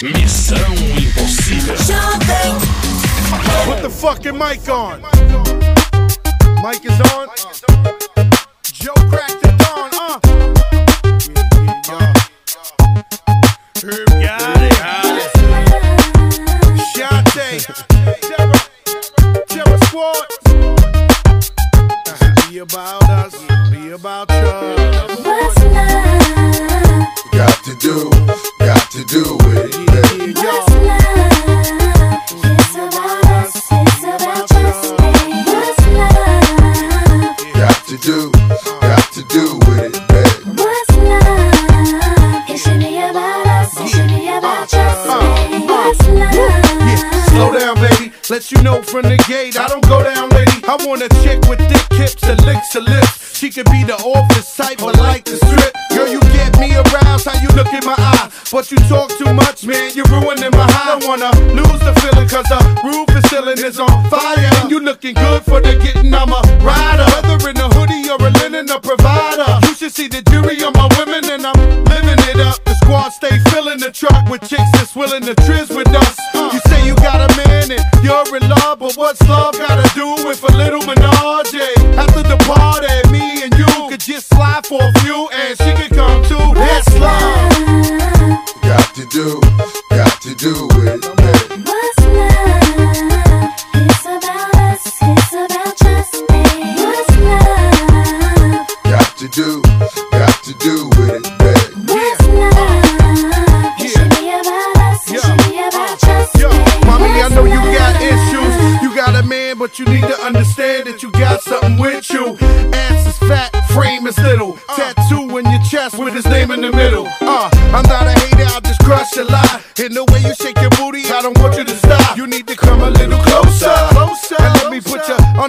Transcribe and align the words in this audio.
Missão 0.00 0.56
Impossível. 0.96 1.74
Put 3.64 3.82
the 3.82 3.90
fucking 3.90 4.38
mic 4.38 4.68
on. 4.68 5.02
Mic 6.62 6.84
is 6.84 7.00
on. 7.12 7.28
Joe 8.62 8.94
cracked 9.10 9.42
the 9.42 9.50
dawn. 9.58 9.90
Uh. 9.98 10.20
Yeah, 14.20 14.38
yeah, 14.60 14.78
yeah. 14.78 15.28
Got 16.96 17.26
it. 17.36 17.58
Shantae. 17.58 17.58
Terror. 18.20 18.60
Terror 19.48 19.78
Squad. 19.86 20.26
Be 22.48 22.58
about 22.58 23.02
us. 23.10 23.34
Be 23.72 23.90
about 23.90 24.30
you. 24.30 24.52
What's 25.24 25.64
love 25.64 26.08
got 27.32 27.64
to 27.64 27.74
do, 27.76 28.10
got 28.60 28.90
to 28.90 29.04
do 29.04 29.37
with 30.28 30.38
it. 30.38 30.44
Yeah, 30.44 30.52
yeah, 30.52 30.68
y'all. 30.68 32.18
Got 37.54 37.86
to 37.86 37.96
do, 37.98 38.30
got 38.80 39.12
to 39.12 39.22
do 39.24 39.58
with 39.66 39.84
it, 39.84 40.08
babe. 40.08 40.58
Yeah, 46.80 47.12
slow 47.28 47.52
down, 47.58 47.74
baby. 47.76 48.12
Let 48.30 48.52
you 48.52 48.62
know 48.62 48.82
from 48.82 49.02
the 49.02 49.16
gate, 49.28 49.58
I 49.58 49.68
don't 49.68 49.86
go 49.88 50.02
down, 50.02 50.28
lady. 50.30 50.62
I 50.68 50.76
want 50.86 51.02
a 51.02 51.08
chick 51.22 51.40
with 51.48 51.58
thick 51.60 51.98
hips 51.98 52.22
and 52.24 52.44
licks 52.44 52.74
her 52.74 52.80
lips. 52.80 53.36
She 53.38 53.50
could 53.50 53.66
be 53.70 53.84
the 53.84 53.94
office 53.94 54.54
type, 54.56 54.78
but 54.78 54.98
like 54.98 55.24
the 55.24 55.36
strip. 55.36 55.74
Girl, 55.90 56.08
you 56.08 56.20
get 56.32 56.58
me 56.58 56.74
aroused, 56.74 57.26
how 57.26 57.40
you 57.40 57.48
look 57.56 57.72
in 57.72 57.84
my 57.86 57.94
eye. 57.96 58.30
But 58.52 58.70
you 58.70 58.76
talk 58.88 59.07
wanna 61.18 61.54
lose 61.54 61.80
the 61.80 61.94
feeling, 62.00 62.28
cause 62.28 62.46
the 62.48 62.60
roof 62.84 63.08
is 63.16 63.30
ceiling 63.30 63.58
is 63.58 63.78
on 63.80 63.88
fire. 64.10 64.50
And 64.62 64.70
you 64.70 64.80
looking 64.80 65.14
good 65.14 65.42
for 65.42 65.60
the 65.60 65.74
getting, 65.78 66.14
I'm 66.14 66.30
a 66.30 66.40
rider. 66.62 67.06
Whether 67.22 67.50
in 67.50 67.56
a 67.58 67.68
hoodie 67.74 68.08
or 68.10 68.20
a 68.20 68.30
linen, 68.42 68.70
a 68.70 68.80
provider. 68.80 69.58
You 69.66 69.74
should 69.74 69.92
see 69.92 70.08
the 70.08 70.22
jury 70.30 70.62
on 70.62 70.72
my 70.74 70.88
women, 70.98 71.24
and 71.30 71.46
I'm 71.46 71.58
living 71.84 72.20
it 72.30 72.40
up. 72.40 72.62
The 72.64 72.74
squad 72.82 73.10
stay 73.10 73.38
filling 73.50 73.80
the 73.80 73.90
truck 73.90 74.28
with 74.28 74.42
chicks 74.42 74.70
that's 74.74 74.94
willing 74.94 75.22
to 75.22 75.34
trizz 75.46 75.74
with 75.74 75.88
us. 75.88 76.16
Uh. 76.34 76.50
You 76.52 76.60
say 76.70 76.86
you 76.86 76.94
got 76.96 77.18
a 77.18 77.36
man 77.36 77.70
and 77.72 77.82
you're 78.02 78.36
in 78.36 78.48
love, 78.48 78.78
but 78.78 78.94
what's 78.96 79.22
love 79.28 79.54
gotta 79.58 79.88
do 79.94 80.06
with 80.26 80.42
a 80.44 80.56
little 80.56 80.82
menage? 80.86 81.54
After 81.98 82.22
the 82.22 82.38
party, 82.46 82.94
me 83.10 83.42
and 83.42 83.52
you 83.58 83.66
could 83.88 84.00
just 84.00 84.28
slide 84.28 84.66
for 84.66 84.80
a 84.82 84.92
few, 85.00 85.28
and 85.32 85.58
she 85.58 85.70
could 85.74 85.94
come 85.96 86.22
too. 86.24 86.54
That's 86.54 86.94
love. 86.98 87.88
Got 88.62 88.94
to 88.96 89.06
do, 89.06 89.40
got 89.90 90.20
to 90.20 90.34
do 90.34 90.68
with 90.76 90.88
it, 90.88 90.97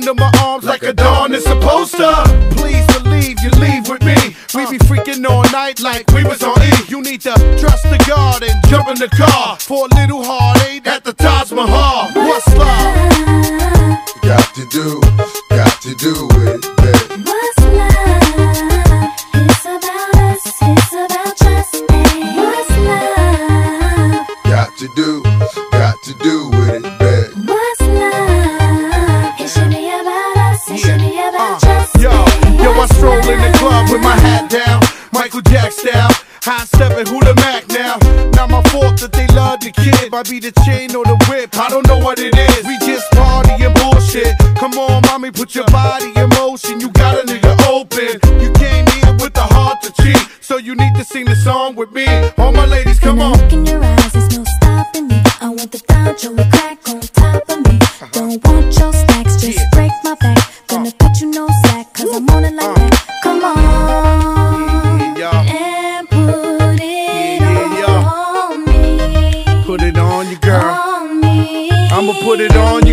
you 0.10 0.16
under 0.16 0.24
my 0.24 0.39
the 39.60 39.72
kid. 39.72 40.12
Might 40.12 40.30
be 40.30 40.40
the 40.40 40.52
chain 40.66 40.96
or 40.96 41.04
the 41.04 41.18
whip, 41.30 41.58
I 41.58 41.70
don't 41.70 41.88
know 41.88 41.98
what 41.98 42.20
it 42.20 42.36
is. 42.38 42.66
We 42.66 42.78
just 42.80 43.12
party 43.12 43.64
and 43.64 43.74
bullshit. 43.76 44.38
Come 44.58 44.74
on, 44.78 45.02
mommy, 45.08 45.32
put 45.32 45.56
your 45.56 45.66
body 45.68 46.12
in 46.16 46.30
motion. 46.30 46.80
You 46.80 46.90
got 46.92 47.20
a 47.20 47.24
nigga 47.24 47.54
open. 47.68 48.20
You 48.42 48.52
came 48.54 48.86
here 48.88 49.14
with 49.20 49.34
the 49.34 49.48
heart 49.56 49.82
to 49.84 49.92
cheat, 50.02 50.28
so 50.42 50.58
you 50.58 50.76
need 50.76 50.96
to 50.96 51.04
sing 51.04 51.26
the 51.26 51.36
song 51.36 51.76
with 51.76 51.92
me. 51.92 52.08
All 52.38 52.52
my 52.52 52.66
ladies, 52.66 53.00
come 53.00 53.20
on. 53.20 53.38
Look 53.38 53.54
in 53.54 53.66
your 53.66 53.84
eyes, 53.84 54.14
there's 54.14 54.38
no 54.38 54.44
stopping 54.44 55.08
me. 55.08 55.22
I 55.42 55.50
want 55.50 55.72
the 55.72 55.80
ganja 55.80 56.59
it 72.50 72.58
on 72.58 72.89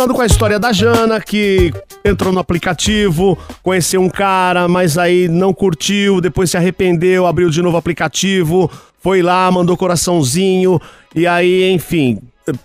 Continuando 0.00 0.16
com 0.16 0.22
a 0.22 0.26
história 0.26 0.58
da 0.58 0.72
Jana, 0.72 1.20
que 1.20 1.74
entrou 2.02 2.32
no 2.32 2.40
aplicativo, 2.40 3.36
conheceu 3.62 4.00
um 4.00 4.08
cara, 4.08 4.66
mas 4.66 4.96
aí 4.96 5.28
não 5.28 5.52
curtiu, 5.52 6.22
depois 6.22 6.50
se 6.50 6.56
arrependeu, 6.56 7.26
abriu 7.26 7.50
de 7.50 7.60
novo 7.60 7.76
o 7.76 7.78
aplicativo, 7.78 8.70
foi 8.98 9.20
lá, 9.20 9.50
mandou 9.50 9.76
coraçãozinho, 9.76 10.80
e 11.14 11.26
aí, 11.26 11.70
enfim, 11.70 12.18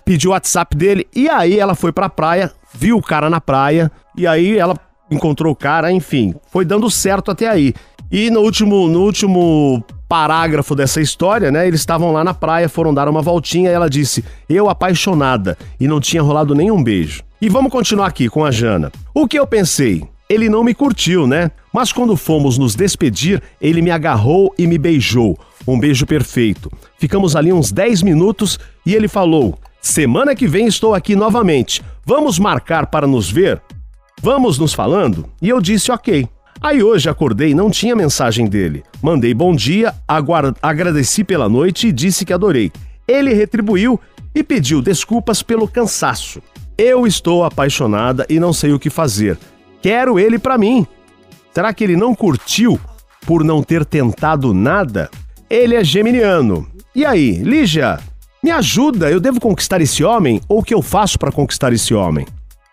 pediu 0.05 0.29
o 0.29 0.33
WhatsApp 0.33 0.77
dele, 0.77 1.05
e 1.13 1.27
aí 1.27 1.59
ela 1.59 1.75
foi 1.75 1.91
pra 1.91 2.07
praia, 2.07 2.53
viu 2.73 2.95
o 2.95 3.03
cara 3.03 3.29
na 3.29 3.41
praia, 3.41 3.91
e 4.15 4.25
aí 4.25 4.57
ela 4.57 4.79
encontrou 5.11 5.51
o 5.51 5.57
cara, 5.57 5.91
enfim, 5.91 6.33
foi 6.53 6.63
dando 6.63 6.89
certo 6.89 7.31
até 7.31 7.49
aí. 7.49 7.73
E 8.09 8.29
no 8.29 8.39
último, 8.39 8.87
no 8.87 9.01
último 9.01 9.83
parágrafo 10.07 10.75
dessa 10.75 11.01
história, 11.01 11.51
né? 11.51 11.67
Eles 11.67 11.79
estavam 11.79 12.11
lá 12.11 12.23
na 12.23 12.33
praia, 12.33 12.69
foram 12.69 12.93
dar 12.93 13.07
uma 13.07 13.21
voltinha 13.21 13.69
e 13.69 13.73
ela 13.73 13.89
disse: 13.89 14.23
Eu 14.47 14.69
apaixonada, 14.69 15.57
e 15.79 15.87
não 15.87 15.99
tinha 15.99 16.21
rolado 16.21 16.55
nenhum 16.55 16.83
beijo. 16.83 17.23
E 17.41 17.49
vamos 17.49 17.71
continuar 17.71 18.07
aqui 18.07 18.29
com 18.29 18.45
a 18.45 18.51
Jana. 18.51 18.91
O 19.13 19.27
que 19.27 19.37
eu 19.37 19.45
pensei? 19.45 20.03
Ele 20.27 20.49
não 20.49 20.63
me 20.63 20.73
curtiu, 20.73 21.27
né? 21.27 21.51
Mas 21.71 21.91
quando 21.91 22.17
fomos 22.17 22.57
nos 22.57 22.73
despedir, 22.73 23.41
ele 23.61 23.81
me 23.81 23.91
agarrou 23.91 24.53
e 24.57 24.65
me 24.65 24.77
beijou. 24.77 25.37
Um 25.67 25.79
beijo 25.79 26.05
perfeito. 26.05 26.71
Ficamos 26.97 27.35
ali 27.35 27.53
uns 27.53 27.71
10 27.71 28.01
minutos 28.01 28.57
e 28.85 28.95
ele 28.95 29.07
falou: 29.07 29.59
Semana 29.81 30.33
que 30.35 30.47
vem 30.47 30.65
estou 30.65 30.95
aqui 30.95 31.15
novamente. 31.15 31.83
Vamos 32.05 32.39
marcar 32.39 32.87
para 32.87 33.05
nos 33.05 33.29
ver? 33.29 33.61
Vamos 34.21 34.57
nos 34.57 34.73
falando? 34.73 35.29
E 35.41 35.49
eu 35.49 35.61
disse 35.61 35.91
ok. 35.91 36.27
Aí 36.61 36.81
hoje 36.81 37.09
acordei 37.09 37.51
e 37.51 37.55
não 37.55 37.69
tinha 37.69 37.95
mensagem 37.95 38.47
dele. 38.47 38.83
Mandei 39.01 39.33
bom 39.33 39.55
dia, 39.55 39.93
agradeci 40.61 41.23
pela 41.23 41.47
noite 41.49 41.87
e 41.87 41.91
disse 41.91 42.25
que 42.25 42.33
adorei. 42.33 42.71
Ele 43.07 43.33
retribuiu 43.33 43.99
e 44.33 44.43
pediu 44.43 44.81
desculpas 44.81 45.43
pelo 45.43 45.67
cansaço. 45.67 46.41
Eu 46.77 47.05
estou 47.05 47.43
apaixonada 47.43 48.25
e 48.29 48.39
não 48.39 48.51
sei 48.51 48.73
o 48.73 48.79
que 48.79 48.89
fazer. 48.89 49.37
Quero 49.81 50.19
ele 50.19 50.39
pra 50.39 50.57
mim. 50.57 50.85
Será 51.53 51.73
que 51.73 51.83
ele 51.83 51.95
não 51.95 52.13
curtiu 52.15 52.79
por 53.25 53.43
não 53.43 53.63
ter 53.63 53.85
tentado 53.85 54.53
nada? 54.53 55.09
Ele 55.49 55.75
é 55.75 55.83
geminiano. 55.83 56.67
E 56.93 57.05
aí, 57.05 57.37
Lígia, 57.43 57.99
me 58.43 58.51
ajuda, 58.51 59.09
eu 59.09 59.19
devo 59.19 59.39
conquistar 59.39 59.81
esse 59.81 60.03
homem 60.03 60.41
ou 60.47 60.59
o 60.59 60.63
que 60.63 60.73
eu 60.73 60.81
faço 60.81 61.17
pra 61.17 61.31
conquistar 61.31 61.71
esse 61.71 61.93
homem? 61.93 62.25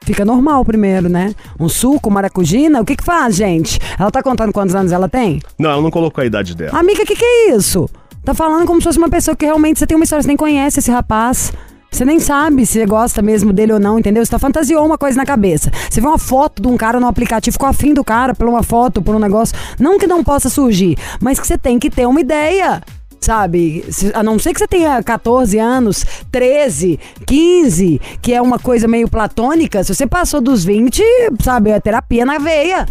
Fica 0.04 0.24
normal 0.24 0.64
primeiro, 0.64 1.08
né? 1.08 1.34
Um 1.58 1.68
suco, 1.68 2.10
maracujina, 2.10 2.80
o 2.80 2.84
que 2.84 2.96
que 2.96 3.04
faz, 3.04 3.36
gente? 3.36 3.78
Ela 3.98 4.10
tá 4.10 4.22
contando 4.22 4.52
quantos 4.52 4.74
anos 4.74 4.92
ela 4.92 5.08
tem? 5.08 5.40
Não, 5.58 5.70
ela 5.70 5.82
não 5.82 5.90
colocou 5.90 6.22
a 6.22 6.26
idade 6.26 6.56
dela. 6.56 6.78
Amiga, 6.78 7.02
o 7.02 7.06
que 7.06 7.14
que 7.14 7.24
é 7.24 7.54
isso? 7.54 7.88
Tá 8.24 8.34
falando 8.34 8.66
como 8.66 8.80
se 8.80 8.84
fosse 8.84 8.98
uma 8.98 9.08
pessoa 9.08 9.36
que 9.36 9.44
realmente 9.44 9.78
você 9.78 9.86
tem 9.86 9.96
uma 9.96 10.04
história, 10.04 10.22
você 10.22 10.28
nem 10.28 10.36
conhece 10.36 10.78
esse 10.80 10.90
rapaz. 10.90 11.52
Você 11.90 12.06
nem 12.06 12.18
sabe 12.18 12.64
se 12.64 12.72
você 12.72 12.86
gosta 12.86 13.20
mesmo 13.20 13.52
dele 13.52 13.74
ou 13.74 13.78
não, 13.78 13.98
entendeu? 13.98 14.24
Você 14.24 14.30
tá 14.30 14.38
fantasiou 14.38 14.84
uma 14.84 14.96
coisa 14.96 15.16
na 15.16 15.26
cabeça. 15.26 15.70
Você 15.90 16.00
vê 16.00 16.06
uma 16.06 16.18
foto 16.18 16.62
de 16.62 16.66
um 16.66 16.76
cara 16.76 16.98
no 16.98 17.06
aplicativo, 17.06 17.52
ficou 17.52 17.68
afim 17.68 17.92
do 17.92 18.02
cara 18.02 18.34
por 18.34 18.48
uma 18.48 18.62
foto, 18.62 19.02
por 19.02 19.14
um 19.14 19.18
negócio. 19.18 19.54
Não 19.78 19.98
que 19.98 20.06
não 20.06 20.24
possa 20.24 20.48
surgir, 20.48 20.96
mas 21.20 21.38
que 21.38 21.46
você 21.46 21.58
tem 21.58 21.78
que 21.78 21.90
ter 21.90 22.06
uma 22.06 22.20
ideia. 22.20 22.80
Sabe? 23.22 23.84
A 24.14 24.22
não 24.22 24.36
ser 24.36 24.52
que 24.52 24.58
você 24.58 24.66
tenha 24.66 25.00
14 25.00 25.56
anos, 25.56 26.04
13, 26.32 26.98
15, 27.24 28.00
que 28.20 28.34
é 28.34 28.42
uma 28.42 28.58
coisa 28.58 28.88
meio 28.88 29.08
platônica, 29.08 29.84
se 29.84 29.94
você 29.94 30.08
passou 30.08 30.40
dos 30.40 30.64
20, 30.64 31.00
sabe, 31.40 31.70
é 31.70 31.78
terapia 31.78 32.26
na 32.26 32.38
veia. 32.38 32.84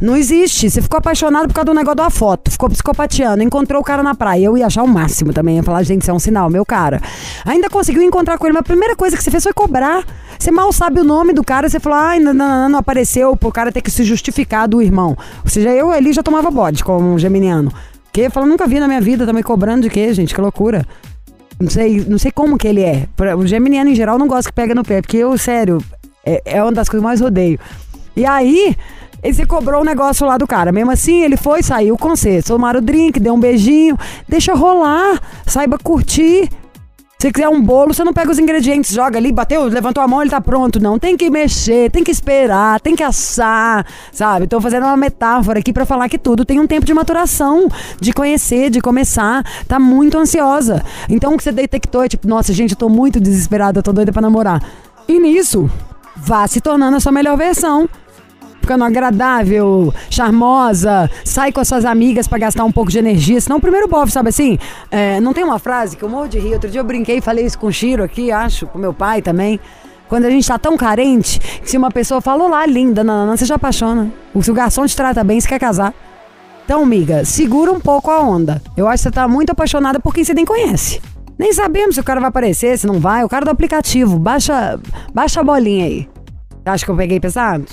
Não 0.00 0.16
existe. 0.16 0.70
Você 0.70 0.80
ficou 0.80 0.98
apaixonado 0.98 1.48
por 1.48 1.54
causa 1.54 1.66
do 1.66 1.74
negócio 1.74 1.96
da 1.96 2.08
foto. 2.08 2.50
Ficou 2.50 2.70
psicopateando. 2.70 3.42
Encontrou 3.42 3.82
o 3.82 3.84
cara 3.84 4.02
na 4.02 4.14
praia. 4.14 4.46
Eu 4.46 4.56
ia 4.56 4.66
achar 4.66 4.82
o 4.82 4.88
máximo 4.88 5.30
também. 5.32 5.56
Ia 5.56 5.62
falar, 5.62 5.82
gente, 5.82 6.02
isso 6.02 6.10
é 6.10 6.14
um 6.14 6.18
sinal, 6.18 6.48
meu 6.48 6.64
cara. 6.64 7.02
Ainda 7.44 7.68
conseguiu 7.68 8.02
encontrar 8.02 8.38
com 8.38 8.46
ele. 8.46 8.54
Mas 8.54 8.60
a 8.60 8.64
primeira 8.64 8.96
coisa 8.96 9.14
que 9.14 9.22
você 9.22 9.30
fez 9.30 9.42
foi 9.42 9.52
cobrar. 9.52 10.02
Você 10.38 10.50
mal 10.50 10.72
sabe 10.72 11.00
o 11.00 11.04
nome 11.04 11.34
do 11.34 11.44
cara. 11.44 11.68
Você 11.68 11.78
falou, 11.78 11.98
ai, 11.98 12.18
não, 12.18 12.32
não, 12.32 12.48
não, 12.48 12.68
não 12.70 12.78
apareceu. 12.78 13.36
Pro 13.36 13.52
cara 13.52 13.70
ter 13.70 13.82
que 13.82 13.90
se 13.90 14.02
justificar 14.02 14.66
do 14.66 14.80
irmão. 14.80 15.14
Ou 15.44 15.50
seja, 15.50 15.68
eu 15.68 15.90
ali 15.90 16.14
já 16.14 16.22
tomava 16.22 16.50
bode 16.50 16.82
como 16.82 17.12
um 17.12 17.18
geminiano. 17.18 17.70
Que 18.12 18.28
fala, 18.30 18.46
nunca 18.46 18.66
vi 18.66 18.80
na 18.80 18.88
minha 18.88 19.00
vida. 19.00 19.26
Também 19.26 19.42
cobrando 19.42 19.82
de 19.82 19.90
quê, 19.90 20.12
gente? 20.12 20.34
Que 20.34 20.40
loucura. 20.40 20.86
Não 21.60 21.68
sei, 21.68 22.04
não 22.08 22.18
sei 22.18 22.30
como 22.30 22.56
que 22.56 22.66
ele 22.66 22.82
é. 22.82 23.06
O 23.36 23.46
geminiano 23.46 23.90
em 23.90 23.94
geral 23.94 24.18
não 24.18 24.26
gosta 24.26 24.50
que 24.50 24.54
pega 24.54 24.74
no 24.74 24.82
pé, 24.82 25.02
porque 25.02 25.18
eu, 25.18 25.36
sério, 25.36 25.82
é, 26.24 26.42
é 26.44 26.62
uma 26.62 26.72
das 26.72 26.88
coisas 26.88 27.02
que 27.02 27.04
eu 27.04 27.08
mais 27.08 27.20
odeio. 27.20 27.58
E 28.16 28.24
aí, 28.24 28.74
ele 29.22 29.46
cobrou 29.46 29.82
o 29.82 29.84
negócio 29.84 30.26
lá 30.26 30.38
do 30.38 30.46
cara. 30.46 30.72
Mesmo 30.72 30.90
assim, 30.90 31.22
ele 31.22 31.36
foi, 31.36 31.62
saiu 31.62 31.96
com 31.96 32.16
você. 32.16 32.42
Tomaram 32.42 32.80
o 32.80 32.82
drink, 32.82 33.20
deu 33.20 33.34
um 33.34 33.40
beijinho. 33.40 33.96
Deixa 34.26 34.54
rolar. 34.54 35.20
Saiba 35.46 35.78
curtir. 35.78 36.48
Se 37.20 37.30
quiser 37.30 37.50
um 37.50 37.60
bolo, 37.60 37.92
você 37.92 38.02
não 38.02 38.14
pega 38.14 38.30
os 38.30 38.38
ingredientes, 38.38 38.94
joga 38.94 39.18
ali, 39.18 39.30
bateu, 39.30 39.64
levantou 39.64 40.02
a 40.02 40.08
mão, 40.08 40.22
ele 40.22 40.30
tá 40.30 40.40
pronto. 40.40 40.80
Não, 40.80 40.98
tem 40.98 41.18
que 41.18 41.28
mexer, 41.28 41.90
tem 41.90 42.02
que 42.02 42.10
esperar, 42.10 42.80
tem 42.80 42.96
que 42.96 43.02
assar, 43.02 43.84
sabe? 44.10 44.46
Tô 44.46 44.58
fazendo 44.58 44.84
uma 44.86 44.96
metáfora 44.96 45.58
aqui 45.58 45.70
pra 45.70 45.84
falar 45.84 46.08
que 46.08 46.16
tudo 46.16 46.46
tem 46.46 46.58
um 46.58 46.66
tempo 46.66 46.86
de 46.86 46.94
maturação, 46.94 47.68
de 48.00 48.14
conhecer, 48.14 48.70
de 48.70 48.80
começar. 48.80 49.44
Tá 49.68 49.78
muito 49.78 50.16
ansiosa. 50.16 50.82
Então 51.10 51.34
o 51.34 51.36
que 51.36 51.42
você 51.42 51.52
detectou 51.52 52.02
é 52.02 52.08
tipo, 52.08 52.26
nossa, 52.26 52.54
gente, 52.54 52.70
eu 52.70 52.78
tô 52.78 52.88
muito 52.88 53.20
desesperada, 53.20 53.80
eu 53.80 53.82
tô 53.82 53.92
doida 53.92 54.10
pra 54.10 54.22
namorar. 54.22 54.62
E 55.06 55.20
nisso, 55.20 55.70
vá 56.16 56.46
se 56.46 56.58
tornando 56.58 56.96
a 56.96 57.00
sua 57.00 57.12
melhor 57.12 57.36
versão 57.36 57.86
ficando 58.60 58.84
agradável, 58.84 59.92
charmosa, 60.08 61.10
sai 61.24 61.50
com 61.52 61.60
as 61.60 61.68
suas 61.68 61.84
amigas 61.84 62.28
pra 62.28 62.38
gastar 62.38 62.64
um 62.64 62.72
pouco 62.72 62.90
de 62.90 62.98
energia. 62.98 63.40
Senão 63.40 63.56
o 63.56 63.60
primeiro 63.60 63.88
bofe, 63.88 64.12
sabe 64.12 64.28
assim? 64.28 64.58
É, 64.90 65.20
não 65.20 65.32
tem 65.32 65.42
uma 65.44 65.58
frase 65.58 65.96
que 65.96 66.02
eu 66.02 66.08
morro 66.08 66.28
de 66.28 66.38
rir. 66.38 66.54
Outro 66.54 66.70
dia 66.70 66.80
eu 66.80 66.84
brinquei 66.84 67.18
e 67.18 67.20
falei 67.20 67.44
isso 67.44 67.58
com 67.58 67.66
o 67.66 67.72
Chiro 67.72 68.04
aqui, 68.04 68.30
acho, 68.30 68.66
com 68.66 68.78
meu 68.78 68.92
pai 68.92 69.22
também. 69.22 69.58
Quando 70.08 70.24
a 70.24 70.30
gente 70.30 70.46
tá 70.46 70.58
tão 70.58 70.76
carente, 70.76 71.38
que 71.38 71.70
se 71.70 71.76
uma 71.76 71.90
pessoa 71.90 72.20
falou 72.20 72.48
lá, 72.48 72.66
linda, 72.66 73.04
não, 73.04 73.36
você 73.36 73.44
já 73.44 73.54
apaixona. 73.54 74.12
Se 74.40 74.50
o 74.50 74.54
garçom 74.54 74.84
te 74.84 74.96
trata 74.96 75.22
bem, 75.22 75.40
você 75.40 75.48
quer 75.48 75.60
casar. 75.60 75.94
Então, 76.64 76.82
amiga, 76.82 77.24
segura 77.24 77.72
um 77.72 77.80
pouco 77.80 78.10
a 78.10 78.20
onda. 78.20 78.60
Eu 78.76 78.88
acho 78.88 79.02
que 79.02 79.08
você 79.08 79.10
tá 79.10 79.26
muito 79.26 79.50
apaixonada 79.50 80.00
por 80.00 80.14
quem 80.14 80.24
você 80.24 80.34
nem 80.34 80.44
conhece. 80.44 81.00
Nem 81.38 81.52
sabemos 81.52 81.94
se 81.94 82.00
o 82.00 82.04
cara 82.04 82.20
vai 82.20 82.28
aparecer, 82.28 82.76
se 82.76 82.86
não 82.86 83.00
vai. 83.00 83.24
O 83.24 83.28
cara 83.28 83.44
do 83.44 83.50
aplicativo, 83.50 84.18
baixa, 84.18 84.78
baixa 85.14 85.40
a 85.40 85.44
bolinha 85.44 85.86
aí. 85.86 86.08
Acha 86.64 86.84
que 86.84 86.90
eu 86.90 86.96
peguei 86.96 87.18
pesado? 87.18 87.64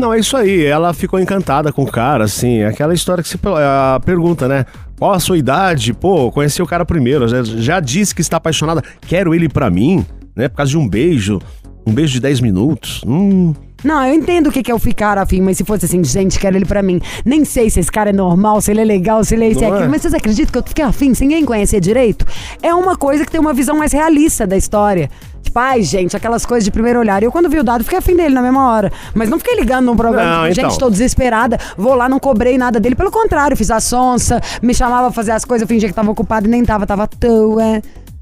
Não, 0.00 0.14
é 0.14 0.18
isso 0.18 0.34
aí. 0.34 0.64
Ela 0.64 0.94
ficou 0.94 1.20
encantada 1.20 1.70
com 1.70 1.82
o 1.82 1.86
cara, 1.86 2.24
assim. 2.24 2.60
É 2.60 2.68
aquela 2.68 2.94
história 2.94 3.22
que 3.22 3.28
você 3.28 3.38
a 3.54 4.00
pergunta, 4.02 4.48
né? 4.48 4.64
Qual 4.98 5.12
a 5.12 5.20
sua 5.20 5.36
idade? 5.36 5.92
Pô, 5.92 6.32
conheci 6.32 6.62
o 6.62 6.66
cara 6.66 6.86
primeiro. 6.86 7.28
Já, 7.28 7.44
já 7.44 7.80
disse 7.80 8.14
que 8.14 8.22
está 8.22 8.38
apaixonada. 8.38 8.82
Quero 9.02 9.34
ele 9.34 9.46
pra 9.46 9.68
mim, 9.68 10.04
né? 10.34 10.48
Por 10.48 10.56
causa 10.56 10.70
de 10.70 10.78
um 10.78 10.88
beijo. 10.88 11.38
Um 11.86 11.92
beijo 11.92 12.14
de 12.14 12.20
10 12.20 12.40
minutos. 12.40 13.02
Hum. 13.06 13.52
Não, 13.82 14.04
eu 14.04 14.14
entendo 14.14 14.48
o 14.48 14.52
que 14.52 14.62
que 14.62 14.70
é 14.70 14.74
o 14.74 14.78
ficar 14.78 15.18
afim, 15.18 15.40
mas 15.40 15.56
se 15.56 15.64
fosse 15.64 15.86
assim, 15.86 16.02
gente, 16.04 16.38
quero 16.38 16.56
ele 16.56 16.64
pra 16.66 16.82
mim. 16.82 17.00
Nem 17.24 17.44
sei 17.44 17.70
se 17.70 17.80
esse 17.80 17.90
cara 17.90 18.10
é 18.10 18.12
normal, 18.12 18.60
se 18.60 18.70
ele 18.70 18.80
é 18.80 18.84
legal, 18.84 19.24
se 19.24 19.34
ele 19.34 19.44
é 19.44 19.48
isso 19.48 19.60
e 19.60 19.64
é? 19.64 19.70
aquilo. 19.70 19.90
Mas 19.90 20.02
vocês 20.02 20.14
acreditam 20.14 20.52
que 20.52 20.58
eu 20.58 20.62
fiquei 20.62 20.84
afim 20.84 21.14
sem 21.14 21.28
ninguém 21.28 21.44
conhecer 21.44 21.80
direito? 21.80 22.26
É 22.62 22.74
uma 22.74 22.96
coisa 22.96 23.24
que 23.24 23.30
tem 23.30 23.40
uma 23.40 23.52
visão 23.54 23.76
mais 23.76 23.92
realista 23.92 24.46
da 24.46 24.56
história. 24.56 25.10
Tipo, 25.42 25.58
ai, 25.58 25.82
gente, 25.82 26.16
aquelas 26.16 26.44
coisas 26.44 26.64
de 26.64 26.70
primeiro 26.70 26.98
olhar. 26.98 27.22
E 27.22 27.26
eu, 27.26 27.32
quando 27.32 27.48
vi 27.48 27.58
o 27.58 27.64
dado, 27.64 27.82
fiquei 27.82 27.98
afim 27.98 28.14
dele 28.14 28.34
na 28.34 28.42
mesma 28.42 28.70
hora. 28.70 28.92
Mas 29.14 29.28
não 29.28 29.38
fiquei 29.38 29.56
ligando 29.56 29.86
num 29.86 29.96
programa, 29.96 30.30
Não, 30.30 30.48
tipo, 30.48 30.60
então. 30.60 30.70
gente, 30.70 30.78
tô 30.78 30.90
desesperada, 30.90 31.58
vou 31.76 31.94
lá, 31.94 32.08
não 32.08 32.20
cobrei 32.20 32.58
nada 32.58 32.78
dele. 32.78 32.94
Pelo 32.94 33.10
contrário, 33.10 33.56
fiz 33.56 33.70
a 33.70 33.80
sonsa, 33.80 34.40
me 34.62 34.74
chamava 34.74 35.06
pra 35.06 35.12
fazer 35.12 35.32
as 35.32 35.44
coisas, 35.44 35.62
eu 35.62 35.68
fingia 35.68 35.88
que 35.88 35.94
tava 35.94 36.10
ocupado 36.10 36.46
e 36.46 36.50
nem 36.50 36.64
tava, 36.64 36.86
tava 36.86 37.04
à 37.04 37.06
toa. 37.06 37.78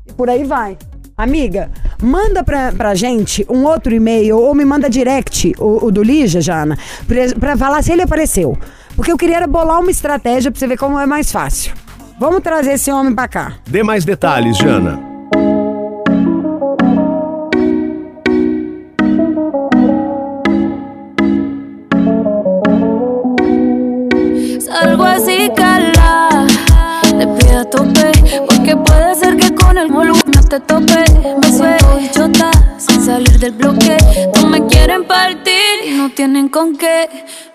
E 0.07 0.13
por 0.13 0.31
aí 0.31 0.45
vai. 0.45 0.77
Amiga, 1.19 1.69
manda 2.00 2.44
pra, 2.44 2.70
pra 2.70 2.94
gente 2.94 3.44
um 3.50 3.65
outro 3.65 3.93
e-mail 3.93 4.38
ou 4.38 4.55
me 4.55 4.65
manda 4.65 4.88
direct, 4.88 5.53
o, 5.59 5.87
o 5.87 5.91
do 5.91 6.00
Lígia, 6.00 6.41
Jana, 6.41 6.79
pra, 7.09 7.17
pra 7.41 7.56
falar 7.56 7.82
se 7.82 7.91
ele 7.91 8.03
apareceu. 8.03 8.56
Porque 8.94 9.11
eu 9.11 9.17
queria 9.17 9.38
era 9.38 9.47
bolar 9.49 9.81
uma 9.81 9.91
estratégia 9.91 10.49
pra 10.53 10.61
você 10.61 10.69
ver 10.69 10.79
como 10.79 10.97
é 10.97 11.06
mais 11.06 11.32
fácil. 11.32 11.73
Vamos 12.20 12.41
trazer 12.41 12.75
esse 12.75 12.93
homem 12.93 13.17
pra 13.17 13.26
cá. 13.26 13.55
Dê 13.67 13.82
mais 13.82 14.05
detalhes, 14.05 14.56
Jana. 14.59 15.00
Salgo 24.61 25.03
así, 25.03 25.50
cala. 25.56 26.47
Pido 27.38 27.59
a 27.59 27.64
tope. 27.64 28.47
Porque 28.47 28.76
puede 28.76 29.14
ser 29.17 29.37
que 29.37 29.53
con 29.55 29.76
el 29.76 29.88
volumen 29.88 30.23
no 30.35 30.43
te 30.43 30.61
tope. 30.61 30.88
Del 33.50 33.56
bloque. 33.56 33.97
No 34.37 34.49
me 34.49 34.67
quieren 34.67 35.05
partir 35.05 35.55
y 35.87 35.95
no 35.95 36.11
tienen 36.11 36.49
con 36.49 36.77
qué. 36.77 37.09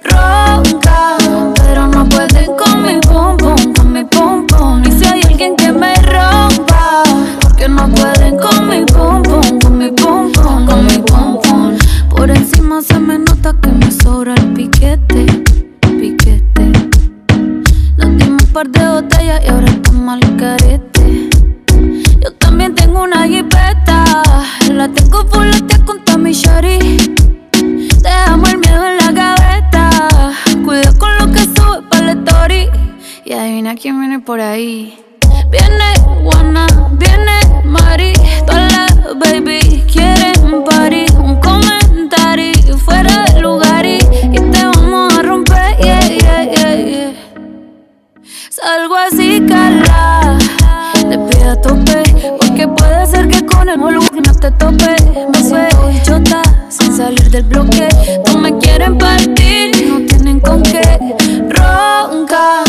Ronca, 0.03 1.17
pero 1.55 1.87
no 1.87 2.07
pueden 2.09 2.51
con 2.55 2.83
mi 2.83 2.99
pum 2.99 3.37
pum, 3.37 3.73
con 3.73 3.93
mi 3.93 4.03
pum 4.05 4.47
pum. 4.47 4.83
Y 4.85 4.91
si 4.91 5.05
hay 5.05 5.21
alguien 5.23 5.55
que 5.55 5.71
me 5.71 5.93
rompa, 5.95 7.03
porque 7.41 7.67
no 7.67 7.87
pueden 7.89 8.37
con 8.37 8.69
mi 8.69 8.85
pum 8.85 9.21
pum, 9.23 9.59
con 9.59 9.77
mi 9.77 9.91
pum 9.91 10.31
pum, 10.31 10.65
con 10.65 10.85
mi 10.85 10.97
pum 10.99 11.39
pum. 11.41 11.77
Por 12.09 12.29
encima 12.31 12.81
se 12.81 12.99
me 12.99 13.19
nota 13.19 13.55
que 13.61 13.69
me 13.69 13.91
sobra 13.91 14.33
el 14.35 14.53
piquete, 14.53 15.25
piquete. 15.81 16.71
Nos 17.97 18.17
dimos 18.17 18.43
un 18.43 18.53
par 18.53 18.67
de 18.69 18.87
botellas 18.87 19.41
y 19.45 19.49
ahora 19.49 19.67
estamos 19.67 20.13
al 20.13 20.37
carete. 20.37 20.92
También 22.63 22.87
tengo 22.87 23.03
una 23.03 23.27
jipeta. 23.27 24.23
La 24.71 24.87
tengo 24.87 25.25
fuletea 25.25 25.83
con 25.83 26.01
Tommy 26.05 26.31
Shari. 26.31 26.97
Dejamos 28.01 28.53
el 28.53 28.59
miedo 28.59 28.87
en 28.87 28.97
la 28.99 29.11
gaveta. 29.11 30.31
Cuida 30.63 30.93
con 30.97 31.13
lo 31.17 31.29
que 31.29 31.39
sube 31.39 31.81
para 31.89 32.05
la 32.05 32.11
story. 32.13 32.69
Y 33.25 33.33
adivina 33.33 33.75
quién 33.75 33.99
viene 33.99 34.19
por 34.21 34.39
ahí. 34.39 34.97
Viene 35.51 35.93
Juana, 36.23 36.65
viene 36.93 37.65
Mari. 37.65 38.13
Todas 38.47 38.71
las 38.71 39.19
baby 39.19 39.83
quieren 39.91 40.63
party. 40.63 41.05
Un 41.17 41.41
comentario 41.41 42.77
fuera 42.77 43.25
del 43.25 43.41
lugar 43.43 43.85
y, 43.85 43.97
y 44.31 44.39
te 44.39 44.65
vamos 44.65 45.13
a 45.17 45.21
romper. 45.21 45.75
Yeah, 45.81 45.99
yeah, 45.99 46.43
yeah, 46.43 46.75
yeah. 46.75 47.13
Salgo 48.49 48.95
así, 48.95 49.41
cala. 49.49 50.37
Le 51.13 51.19
pido 51.19 51.51
a 51.51 51.55
tope. 51.55 52.01
Porque 52.39 52.67
puede 52.67 53.05
ser 53.05 53.27
que 53.27 53.45
con 53.45 53.69
el 53.69 53.77
volumen 53.77 54.23
no 54.25 54.33
te 54.33 54.49
tope. 54.49 54.95
Me 55.31 55.47
suelto 55.47 55.91
chota 56.03 56.41
sin 56.69 56.97
salir 56.97 57.29
del 57.29 57.43
bloque. 57.43 57.87
No 58.25 58.39
me 58.39 58.57
quieren 58.57 58.97
partir 58.97 59.87
no 59.87 60.03
tienen 60.07 60.39
con 60.39 60.63
qué. 60.63 60.81
Ronca, 61.49 62.63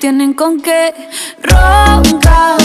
tienen 0.00 0.32
con 0.32 0.60
qué. 0.60 0.94
Ronca, 1.42 2.56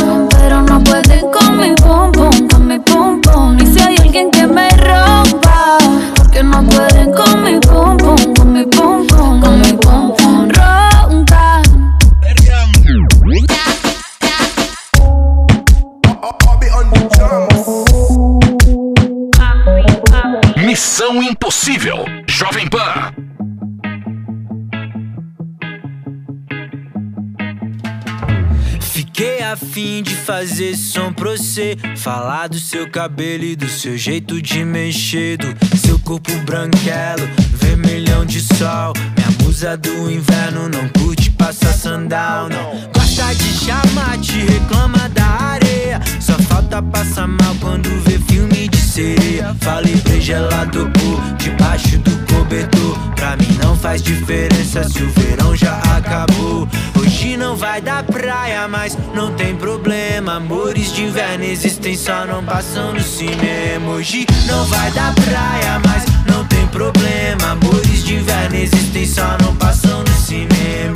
afim 29.55 30.03
de 30.03 30.13
fazer 30.13 30.75
som 30.75 31.11
pra 31.11 31.31
você. 31.31 31.77
Falar 31.95 32.47
do 32.47 32.59
seu 32.59 32.89
cabelo 32.89 33.43
e 33.43 33.55
do 33.55 33.67
seu 33.67 33.97
jeito 33.97 34.41
de 34.41 34.63
mexer 34.63 35.37
Do 35.37 35.77
seu 35.77 35.97
corpo 35.99 36.31
branquelo, 36.45 37.27
vermelhão 37.53 38.25
de 38.25 38.41
sol. 38.41 38.93
Minha 39.17 39.31
musa 39.41 39.77
do 39.77 40.11
inverno 40.11 40.67
não 40.69 40.87
curte 40.89 41.31
passar 41.31 41.73
sandal, 41.73 42.49
não. 42.49 42.71
Gosta 42.93 43.33
de 43.33 43.65
chamar, 43.65 44.17
te 44.19 44.39
reclama 44.39 45.09
da 45.09 45.25
areia. 45.25 46.01
Só 46.19 46.33
falta 46.33 46.81
passar 46.81 47.27
mal 47.27 47.55
quando 47.61 47.89
vê 48.03 48.19
filme 48.19 48.67
de 48.67 48.77
sereia. 48.77 49.55
Falei 49.61 49.95
pra 49.97 50.19
gelado 50.19 50.91
por 50.91 51.35
debaixo 51.37 51.97
do 51.99 52.14
cobertor 52.35 52.97
Pra 53.15 53.35
mim 53.37 53.57
não 53.61 53.75
faz 53.75 54.01
diferença 54.01 54.83
se 54.83 55.03
o 55.03 55.09
verão 55.11 55.55
já 55.55 55.77
acabou 55.97 56.67
Hoje 56.99 57.37
não 57.37 57.55
vai 57.55 57.81
dar 57.81 58.03
praia, 58.03 58.67
mas 58.67 58.97
não 59.13 59.33
tem 59.33 59.55
problema 59.55 60.35
Amores 60.35 60.91
de 60.93 61.03
inverno 61.03 61.43
existem, 61.45 61.95
só 61.95 62.25
não 62.25 62.43
passam 62.43 62.93
no 62.93 63.01
cinema 63.01 63.91
Hoje 63.91 64.25
não 64.47 64.65
vai 64.65 64.91
dar 64.91 65.13
praia, 65.15 65.79
mas 65.85 66.05
não 66.27 66.45
tem 66.45 66.67
problema 66.67 67.51
Amores 67.51 68.03
de 68.03 68.15
inverno 68.15 68.55
existem, 68.55 69.05
só 69.05 69.37
não 69.41 69.55
passam 69.55 70.01
no 70.03 70.13
cinema 70.13 70.95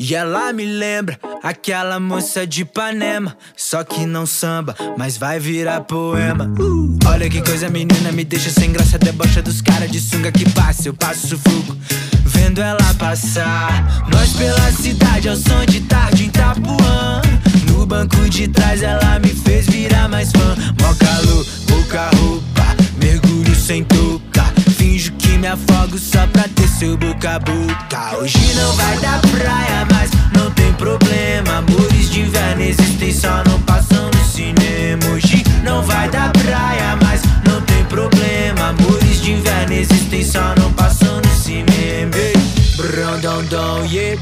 E 0.10 0.16
ela 0.16 0.52
me 0.52 0.66
lembra 0.66 1.20
aquela 1.44 2.00
moça 2.00 2.48
de 2.48 2.62
Ipanema 2.62 3.38
Só 3.56 3.84
que 3.84 4.08
não 4.08 4.26
samba, 4.26 4.76
mas 4.98 5.20
vai 5.20 5.40
virar 5.40 5.82
poema. 5.82 6.52
Uh, 6.60 6.98
Olha 7.06 7.30
que 7.30 7.44
coisa 7.44 7.70
menina, 7.70 8.12
me 8.12 8.26
deixa 8.26 8.50
sem 8.50 8.72
graça 8.72 8.98
Debocha 8.98 9.40
dos 9.44 9.62
caras 9.62 9.92
de 9.92 10.00
sunga 10.00 10.32
que 10.32 10.50
passa 10.50 10.88
Eu 10.88 10.96
passo 10.96 11.28
sufoco, 11.28 11.78
vendo 12.26 12.60
ela 12.60 12.92
passar. 12.96 14.10
Nós 14.12 14.34
pela 14.34 14.72
cidade 14.72 15.30
ao 15.30 15.36
som 15.36 15.64
de 15.66 15.82
tarde 15.82 16.24
em 16.24 16.28
Itapuã. 16.30 17.22
No 17.68 17.86
banco 17.86 18.28
de 18.30 18.48
trás 18.48 18.82
ela 18.82 19.20
me 19.20 19.30
fez 19.30 19.68
virar 19.68 20.10
mais 20.10 20.32
fã. 20.32 20.56
Mó 20.82 20.92
calor, 20.96 21.46
pouca 21.68 22.10
roupa, 22.16 22.76
mergulho 23.00 23.54
sem 23.54 23.84
touca 23.84 24.19
Finjo 24.80 25.12
que 25.18 25.38
me 25.38 25.48
afogo 25.48 25.98
só 25.98 26.26
pra 26.28 26.44
ter 26.56 26.70
seu 26.70 26.96
boca 26.96 27.36
a 27.36 27.40
boca. 27.40 28.18
Hoje 28.18 28.54
não 28.56 28.72
vai 28.78 28.98
dar 29.00 29.20
praia, 29.20 29.86
mas 29.92 30.10
não 30.34 30.50
tem 30.52 30.72
problema. 30.72 31.58
Amores 31.58 32.10
de 32.10 32.22
inverno 32.22 32.64
existem, 32.64 33.14
só 33.14 33.44
não 33.46 33.60
passam 33.64 34.06
no 34.06 34.24
cinema. 34.24 35.06
Hoje 35.14 35.44
não 35.66 35.84
vai 35.84 36.10
dar 36.10 36.32
praia, 36.32 36.98
mas 37.04 37.22
não 37.46 37.62
tem 37.64 37.84
problema. 37.88 38.70
Amores 38.70 39.22
de 39.22 39.34
inverno 39.34 39.74
existem, 39.74 40.24
só 40.24 40.56
não 40.58 40.72
passam 40.72 41.18
no 41.18 41.36
cinema. 41.36 41.60
Dão, 43.50 43.86
yeah 43.86 44.16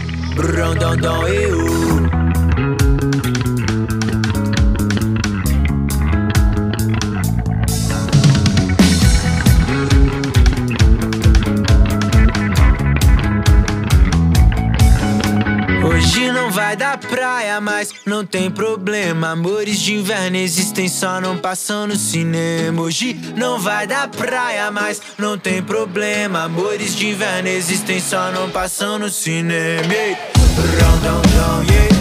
tem 18.37 18.51
problema. 18.51 19.31
Amores 19.31 19.79
de 19.79 19.95
inverno 19.95 20.37
existem, 20.37 20.87
só 20.87 21.19
não 21.19 21.35
passam 21.37 21.87
no 21.87 21.95
cinema. 21.95 22.83
Hoje 22.83 23.19
não 23.35 23.57
vai 23.59 23.87
dar 23.87 24.07
praia, 24.09 24.69
mas 24.69 25.01
não 25.17 25.39
tem 25.39 25.63
problema. 25.63 26.43
Amores 26.43 26.95
de 26.95 27.07
inverno 27.07 27.49
existem, 27.49 27.99
só 27.99 28.31
não 28.31 28.47
passam 28.51 28.99
no 28.99 29.09
cinema. 29.09 29.91
Ei, 29.91 30.15
brão, 30.55 30.99
dão, 30.99 31.21
dão, 31.21 31.63
yeah. 31.63 31.95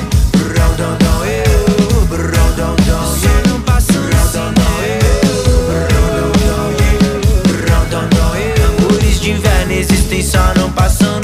Brão, 0.44 0.76
dão, 0.76 0.98
dão, 0.98 1.24
eu. 1.24 2.06
Brão, 2.06 2.52
dão, 2.54 2.76
dão, 2.84 3.16
yeah. 3.16 3.48
não 3.48 3.60
passam 3.62 4.02
no 4.02 4.26
cinema. 4.28 4.76
Amores 8.78 9.20
de 9.20 9.30
inverno 9.30 9.72
existem, 9.72 10.22
só 10.22 10.52
não 10.54 10.70
passam 10.70 11.15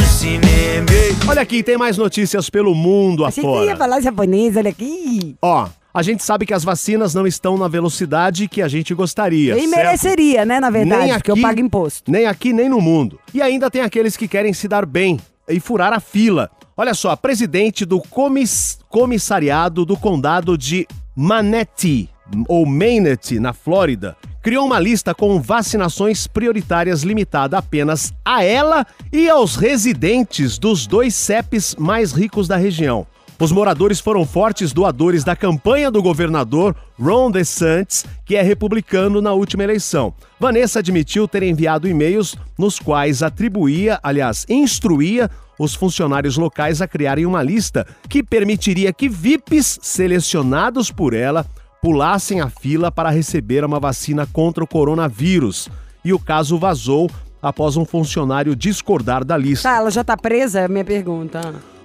aqui, 1.52 1.62
tem 1.62 1.76
mais 1.76 1.99
notícias 1.99 2.49
pelo 2.49 2.75
mundo 2.75 3.25
Achei 3.25 3.42
que 3.42 3.49
você 3.49 3.56
ia 3.56 3.62
afora. 3.73 3.76
falar 3.76 4.00
japonês, 4.00 4.56
olha 4.56 4.71
aqui. 4.71 5.37
Ó, 5.42 5.68
a 5.92 6.02
gente 6.02 6.23
sabe 6.23 6.47
que 6.47 6.54
as 6.54 6.64
vacinas 6.64 7.12
não 7.14 7.26
estão 7.26 7.59
na 7.59 7.68
velocidade 7.68 8.49
que 8.49 8.62
a 8.62 8.68
gente 8.68 8.94
gostaria. 8.94 9.59
E 9.59 9.66
mereceria, 9.66 10.44
né, 10.47 10.59
na 10.59 10.71
verdade, 10.71 11.04
Nem 11.04 11.14
porque 11.14 11.30
eu 11.30 11.35
aqui- 11.35 11.42
pago 11.42 11.61
imposto. 11.61 12.11
Nem 12.11 12.25
aqui, 12.26 12.52
nem 12.52 12.68
no 12.68 12.80
mundo. 12.80 13.21
E 13.35 13.42
ainda 13.42 13.71
tem 13.71 13.82
aqueles 13.82 14.16
que 14.16 14.26
querem 14.26 14.52
se 14.54 14.66
dar 14.66 14.87
bem 14.87 15.21
e 15.49 15.61
furar 15.61 15.92
a 15.92 16.00
fila. 16.00 16.50
Olha 16.75 16.94
só, 16.94 17.14
presidente 17.14 17.85
do 17.85 18.00
comis- 18.00 18.78
comissariado 18.88 19.85
do 19.85 19.97
condado 19.97 20.56
de 20.56 20.87
Manatee, 21.14 22.09
ou 22.49 22.64
Manatee, 22.64 23.38
na 23.38 23.52
Flórida, 23.52 24.16
criou 24.42 24.66
uma 24.66 24.80
lista 24.80 25.14
com 25.14 25.40
vacinações 25.40 26.26
prioritárias 26.26 27.02
limitada 27.02 27.56
apenas 27.56 28.12
a 28.25 28.42
ela 28.42 28.84
e 29.12 29.30
aos 29.30 29.54
residentes 29.54 30.58
dos 30.58 30.87
dois 30.87 31.14
CEPs 31.14 31.76
mais 31.78 32.12
ricos 32.12 32.49
da 32.49 32.56
região. 32.56 33.06
Os 33.38 33.50
moradores 33.50 33.99
foram 33.99 34.25
fortes 34.25 34.72
doadores 34.72 35.25
da 35.25 35.34
campanha 35.34 35.90
do 35.90 36.00
governador 36.00 36.76
Ron 36.96 37.28
DeSantis, 37.30 38.04
que 38.25 38.37
é 38.37 38.42
republicano 38.42 39.20
na 39.20 39.32
última 39.32 39.64
eleição. 39.64 40.14
Vanessa 40.38 40.78
admitiu 40.78 41.26
ter 41.26 41.42
enviado 41.42 41.88
e-mails 41.88 42.37
nos 42.56 42.78
quais 42.78 43.20
atribuía, 43.20 43.99
aliás, 44.00 44.46
instruía 44.49 45.28
os 45.58 45.75
funcionários 45.75 46.37
locais 46.37 46.80
a 46.80 46.87
criarem 46.87 47.26
uma 47.26 47.42
lista 47.42 47.87
que 48.08 48.22
permitiria 48.22 48.92
que 48.92 49.08
VIPs 49.08 49.78
selecionados 49.82 50.90
por 50.90 51.12
ela 51.12 51.44
pulassem 51.83 52.41
a 52.41 52.49
fila 52.49 52.93
para 52.93 53.11
receber 53.11 53.65
uma 53.65 53.81
vacina 53.81 54.25
contra 54.25 54.62
o 54.62 54.69
coronavírus. 54.69 55.69
E 56.05 56.12
o 56.12 56.19
caso 56.19 56.57
vazou 56.57 57.11
após 57.43 57.77
um 57.77 57.85
funcionário 57.85 58.55
discordar 58.55 59.25
da 59.25 59.37
lista. 59.37 59.69
Tá, 59.69 59.79
ela 59.79 59.91
já 59.91 60.05
tá 60.05 60.17
presa? 60.17 60.61
É 60.61 60.65
a 60.67 60.69
minha 60.69 60.85
pergunta. 60.85 61.41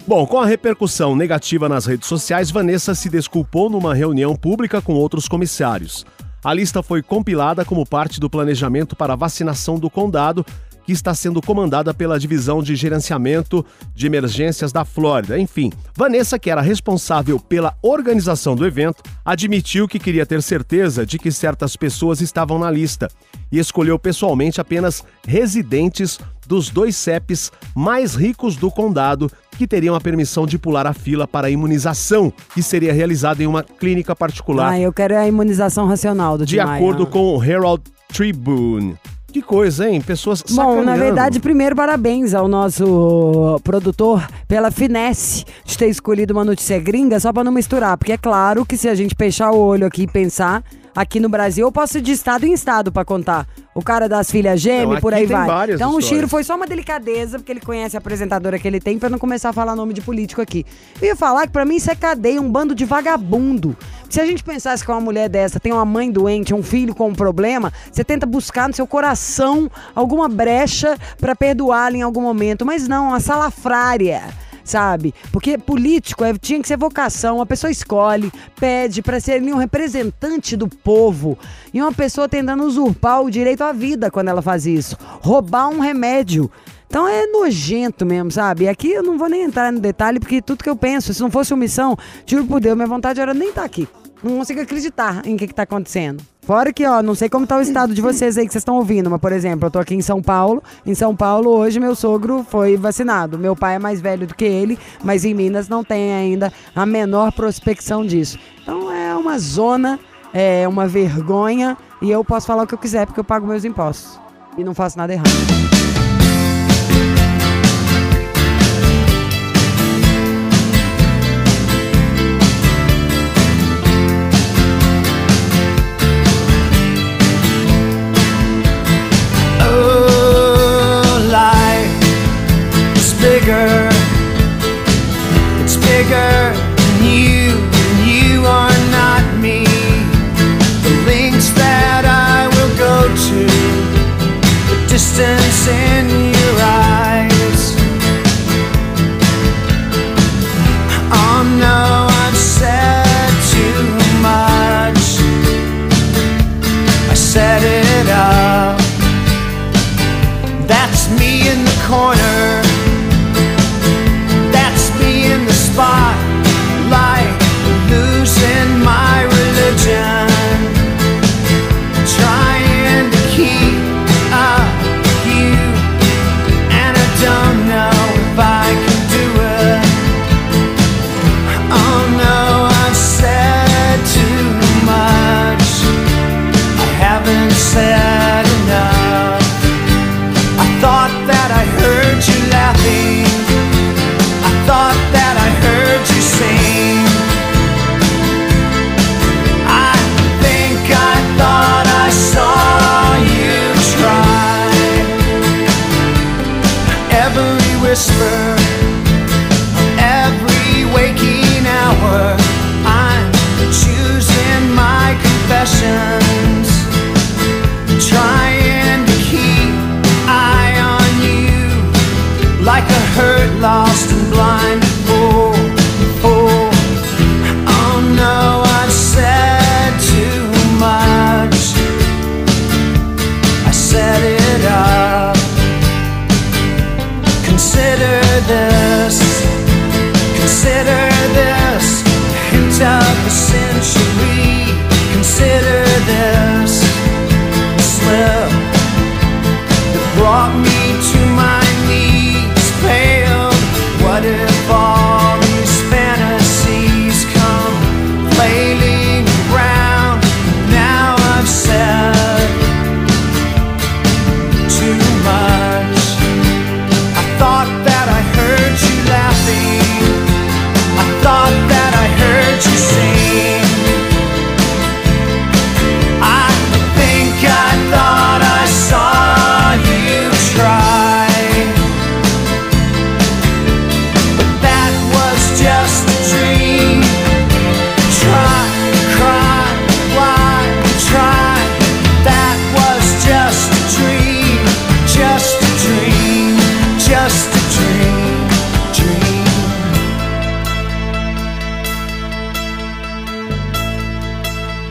Bom, 0.06 0.28
com 0.28 0.40
a 0.40 0.46
repercussão 0.46 1.16
negativa 1.16 1.68
nas 1.68 1.88
redes 1.88 2.08
sociais, 2.08 2.52
Vanessa 2.52 2.94
se 2.94 3.10
desculpou 3.10 3.72
numa 3.72 3.96
reunião 3.96 4.36
pública 4.36 4.80
com 4.84 4.94
outros 4.94 5.28
comissários. 5.28 6.06
A 6.44 6.54
lista 6.54 6.84
foi 6.84 7.02
compilada 7.02 7.66
como 7.66 7.84
parte 7.84 8.20
do 8.20 8.30
planejamento 8.30 8.96
para 8.96 9.14
a 9.14 9.18
vacinação 9.18 9.80
do 9.80 9.90
condado, 9.90 10.46
que 10.88 10.94
está 10.94 11.14
sendo 11.14 11.42
comandada 11.42 11.94
pela 11.94 12.18
Divisão 12.18 12.64
de 12.64 12.74
Gerenciamento 12.74 13.64
de 13.94 14.08
Emergências 14.08 14.72
da 14.72 14.86
Flórida. 14.86 15.38
Enfim, 15.38 15.70
Vanessa, 15.94 16.40
que 16.40 16.50
era 16.50 16.62
responsável 16.62 17.38
pela 17.38 17.76
organização 17.82 18.56
do 18.56 18.66
evento, 18.66 19.04
admitiu 19.26 19.86
que 19.86 20.00
queria 20.00 20.26
ter 20.26 20.42
certeza 20.42 21.06
de 21.06 21.20
que 21.20 21.30
certas 21.30 21.76
pessoas 21.76 22.22
estavam 22.22 22.58
na 22.58 22.72
lista 22.72 23.10
e 23.52 23.60
escolheu 23.60 24.00
pessoalmente 24.00 24.62
apenas 24.62 25.04
residentes 25.28 26.22
dos 26.48 26.70
dois 26.70 26.96
CEPs 26.96 27.52
mais 27.76 28.16
ricos 28.16 28.56
do 28.56 28.72
condado 28.72 29.30
que 29.58 29.68
teriam 29.68 29.94
a 29.94 30.00
permissão 30.00 30.48
de 30.48 30.58
pular 30.58 30.88
a 30.88 30.94
fila 30.94 31.28
para 31.28 31.48
a 31.48 31.50
imunização, 31.50 32.32
que 32.54 32.64
seria 32.64 32.94
realizada 32.94 33.44
em 33.44 33.48
uma 33.48 33.62
clínica 33.62 34.16
particular, 34.16 34.72
Ah, 34.72 34.80
eu 34.80 34.94
quero 34.94 35.18
a 35.18 35.28
imunização 35.28 35.86
racional 35.86 36.38
do 36.38 36.46
de 36.46 36.56
Maia. 36.56 36.78
acordo 36.78 37.06
com 37.06 37.36
o 37.36 37.44
Herald 37.44 37.84
Tribune. 38.08 38.96
Que 39.32 39.42
coisa, 39.42 39.90
hein? 39.90 40.02
Pessoas 40.02 40.42
Bom, 40.42 40.56
na 40.56 40.64
sacaneando. 40.64 41.00
verdade, 41.04 41.40
primeiro 41.40 41.76
parabéns 41.76 42.34
ao 42.34 42.48
nosso 42.48 43.60
produtor 43.64 44.26
pela 44.48 44.72
finesse 44.72 45.44
de 45.66 45.78
ter 45.78 45.88
escolhido 45.90 46.34
uma 46.34 46.46
notícia 46.46 46.80
gringa 46.80 47.20
só 47.20 47.34
pra 47.34 47.44
não 47.44 47.52
misturar, 47.52 47.98
porque 47.98 48.14
é 48.14 48.18
claro 48.18 48.66
que 48.66 48.78
se 48.78 48.88
a 48.88 48.96
gente 48.96 49.14
fechar 49.18 49.52
o 49.52 49.58
olho 49.58 49.86
aqui 49.86 50.04
e 50.04 50.08
pensar, 50.08 50.64
aqui 50.96 51.20
no 51.20 51.28
Brasil 51.28 51.68
eu 51.68 51.72
posso 51.72 51.98
ir 51.98 52.02
de 52.02 52.14
estado 52.14 52.46
em 52.46 52.54
estado 52.54 52.90
pra 52.92 53.04
contar. 53.04 53.46
O 53.76 53.82
cara 53.84 54.10
das 54.10 54.32
filhas 54.32 54.60
gêmeas, 54.60 54.94
Não, 54.96 55.02
por 55.02 55.14
aí 55.14 55.28
vai. 55.28 55.46
Então 55.72 55.90
o 55.90 56.00
histórias. 56.00 56.06
Chiro 56.06 56.28
foi 56.28 56.44
só 56.44 56.56
uma 56.56 56.66
delicadeza, 56.66 57.38
porque 57.38 57.52
ele 57.52 57.60
conhece 57.62 57.96
a 57.96 58.00
apresentadora 58.00 58.58
que 58.58 58.68
ele 58.68 58.80
tem, 58.80 58.98
pra 58.98 59.08
não 59.10 59.20
começar 59.20 59.50
a 59.50 59.54
falar 59.54 59.76
nome 59.76 59.94
de 59.94 60.02
político 60.02 60.42
aqui. 60.42 60.66
Eu 61.00 61.10
ia 61.10 61.16
falar 61.16 61.46
que 61.46 61.54
pra 61.54 61.64
mim 61.64 61.76
isso 61.76 61.92
é 61.92 61.96
cadeia, 61.96 62.42
um 62.42 62.50
bando 62.50 62.74
de 62.74 62.86
vagabundo. 62.86 63.78
Se 64.10 64.22
a 64.22 64.26
gente 64.26 64.44
pensasse 64.44 64.86
que 64.86 64.92
uma 64.92 65.02
mulher 65.02 65.28
dessa 65.30 65.60
tem 65.60 65.74
uma 65.74 65.86
mãe 65.86 66.10
doente, 66.10 66.54
um 66.54 66.64
filho 66.64 66.96
com 66.96 67.10
um 67.10 67.14
problema, 67.14 67.72
você 67.92 68.04
tenta 68.04 68.26
buscar 68.26 68.68
no 68.68 68.74
seu 68.74 68.88
coração 68.88 69.70
alguma 69.94 70.30
brecha 70.30 70.98
pra 71.20 71.36
perdoá-la 71.36 71.98
em 71.98 72.02
algum 72.02 72.22
momento. 72.22 72.66
Mas 72.66 72.88
não, 72.88 73.10
uma 73.10 73.20
salafrária. 73.20 74.24
Sabe? 74.64 75.14
Porque 75.32 75.58
político 75.58 76.26
é- 76.26 76.34
tinha 76.38 76.62
que 76.62 76.68
ser 76.68 76.76
vocação, 76.78 77.40
a 77.40 77.46
pessoa 77.46 77.72
escolhe, 77.72 78.30
pede 78.60 79.02
pra 79.02 79.18
ser 79.18 79.34
ali 79.34 79.54
um 79.54 79.58
representante 79.58 80.58
do 80.58 80.68
povo. 80.68 81.38
E 81.74 81.82
uma 81.82 81.94
pessoa 81.94 82.28
tentando 82.28 82.64
usurpar 82.66 83.22
o 83.22 83.32
direito 83.32 83.64
à 83.64 83.72
vida 83.72 84.12
quando 84.12 84.28
ela 84.28 84.42
faz 84.42 84.66
isso. 84.66 84.98
Roubar 85.22 85.70
um 85.70 85.80
remédio. 85.80 86.52
Então 86.88 87.08
é 87.08 87.28
nojento 87.28 88.06
mesmo, 88.06 88.32
sabe? 88.32 88.64
E 88.64 88.70
aqui 88.70 88.92
eu 88.92 89.04
não 89.04 89.18
vou 89.18 89.30
nem 89.30 89.44
entrar 89.44 89.72
no 89.72 89.80
detalhe, 89.80 90.20
porque 90.20 90.42
tudo 90.42 90.64
que 90.64 90.70
eu 90.70 90.76
penso, 90.76 91.14
se 91.14 91.22
não 91.22 91.30
fosse 91.30 91.54
omissão, 91.54 91.98
juro 92.26 92.46
por 92.46 92.60
Deus, 92.60 92.76
minha 92.76 92.88
vontade 92.88 93.20
era 93.20 93.34
nem 93.34 93.50
estar 93.50 93.64
aqui. 93.64 93.88
Não 94.24 94.38
consigo 94.38 94.62
acreditar 94.62 95.22
em 95.26 95.36
o 95.36 95.38
que, 95.38 95.48
que 95.48 95.54
tá 95.54 95.64
acontecendo. 95.64 96.24
Fora 96.42 96.72
que, 96.72 96.86
ó, 96.86 97.04
não 97.04 97.14
sei 97.14 97.30
como 97.30 97.46
tá 97.46 97.58
o 97.58 97.62
estado 97.62 97.94
de 97.94 98.02
vocês 98.02 98.38
aí 98.38 98.46
que 98.46 98.54
vocês 98.54 98.62
estão 98.62 98.78
ouvindo, 98.78 99.10
mas, 99.10 99.20
por 99.20 99.34
exemplo, 99.34 99.68
eu 99.68 99.72
tô 99.72 99.80
aqui 99.80 99.94
em 99.94 100.02
São 100.02 100.22
Paulo. 100.22 100.64
Em 100.86 100.96
São 100.96 101.14
Paulo, 101.16 101.52
hoje, 101.52 101.80
meu 101.80 101.94
sogro 101.94 102.46
foi 102.50 102.78
vacinado. 102.78 103.38
Meu 103.38 103.56
pai 103.56 103.76
é 103.76 103.80
mais 103.80 104.00
velho 104.00 104.26
do 104.26 104.34
que 104.34 104.46
ele, 104.46 104.80
mas 105.04 105.26
em 105.26 105.34
Minas 105.34 105.68
não 105.68 105.84
tem 105.84 106.14
ainda 106.14 106.52
a 106.74 106.86
menor 106.86 107.34
prospecção 107.34 108.06
disso. 108.06 108.40
Então 108.64 108.90
é 108.92 109.14
uma 109.14 109.38
zona, 109.38 110.00
é 110.34 110.66
uma 110.68 110.88
vergonha, 110.88 111.78
e 112.02 112.10
eu 112.10 112.24
posso 112.24 112.48
falar 112.48 112.64
o 112.64 112.68
que 112.68 112.74
eu 112.74 112.80
quiser, 112.80 113.06
porque 113.06 113.20
eu 113.20 113.26
pago 113.26 113.46
meus 113.46 113.66
impostos. 113.66 114.18
E 114.58 114.64
não 114.64 114.74
faço 114.74 114.98
nada 114.98 115.14
errado. 115.14 115.97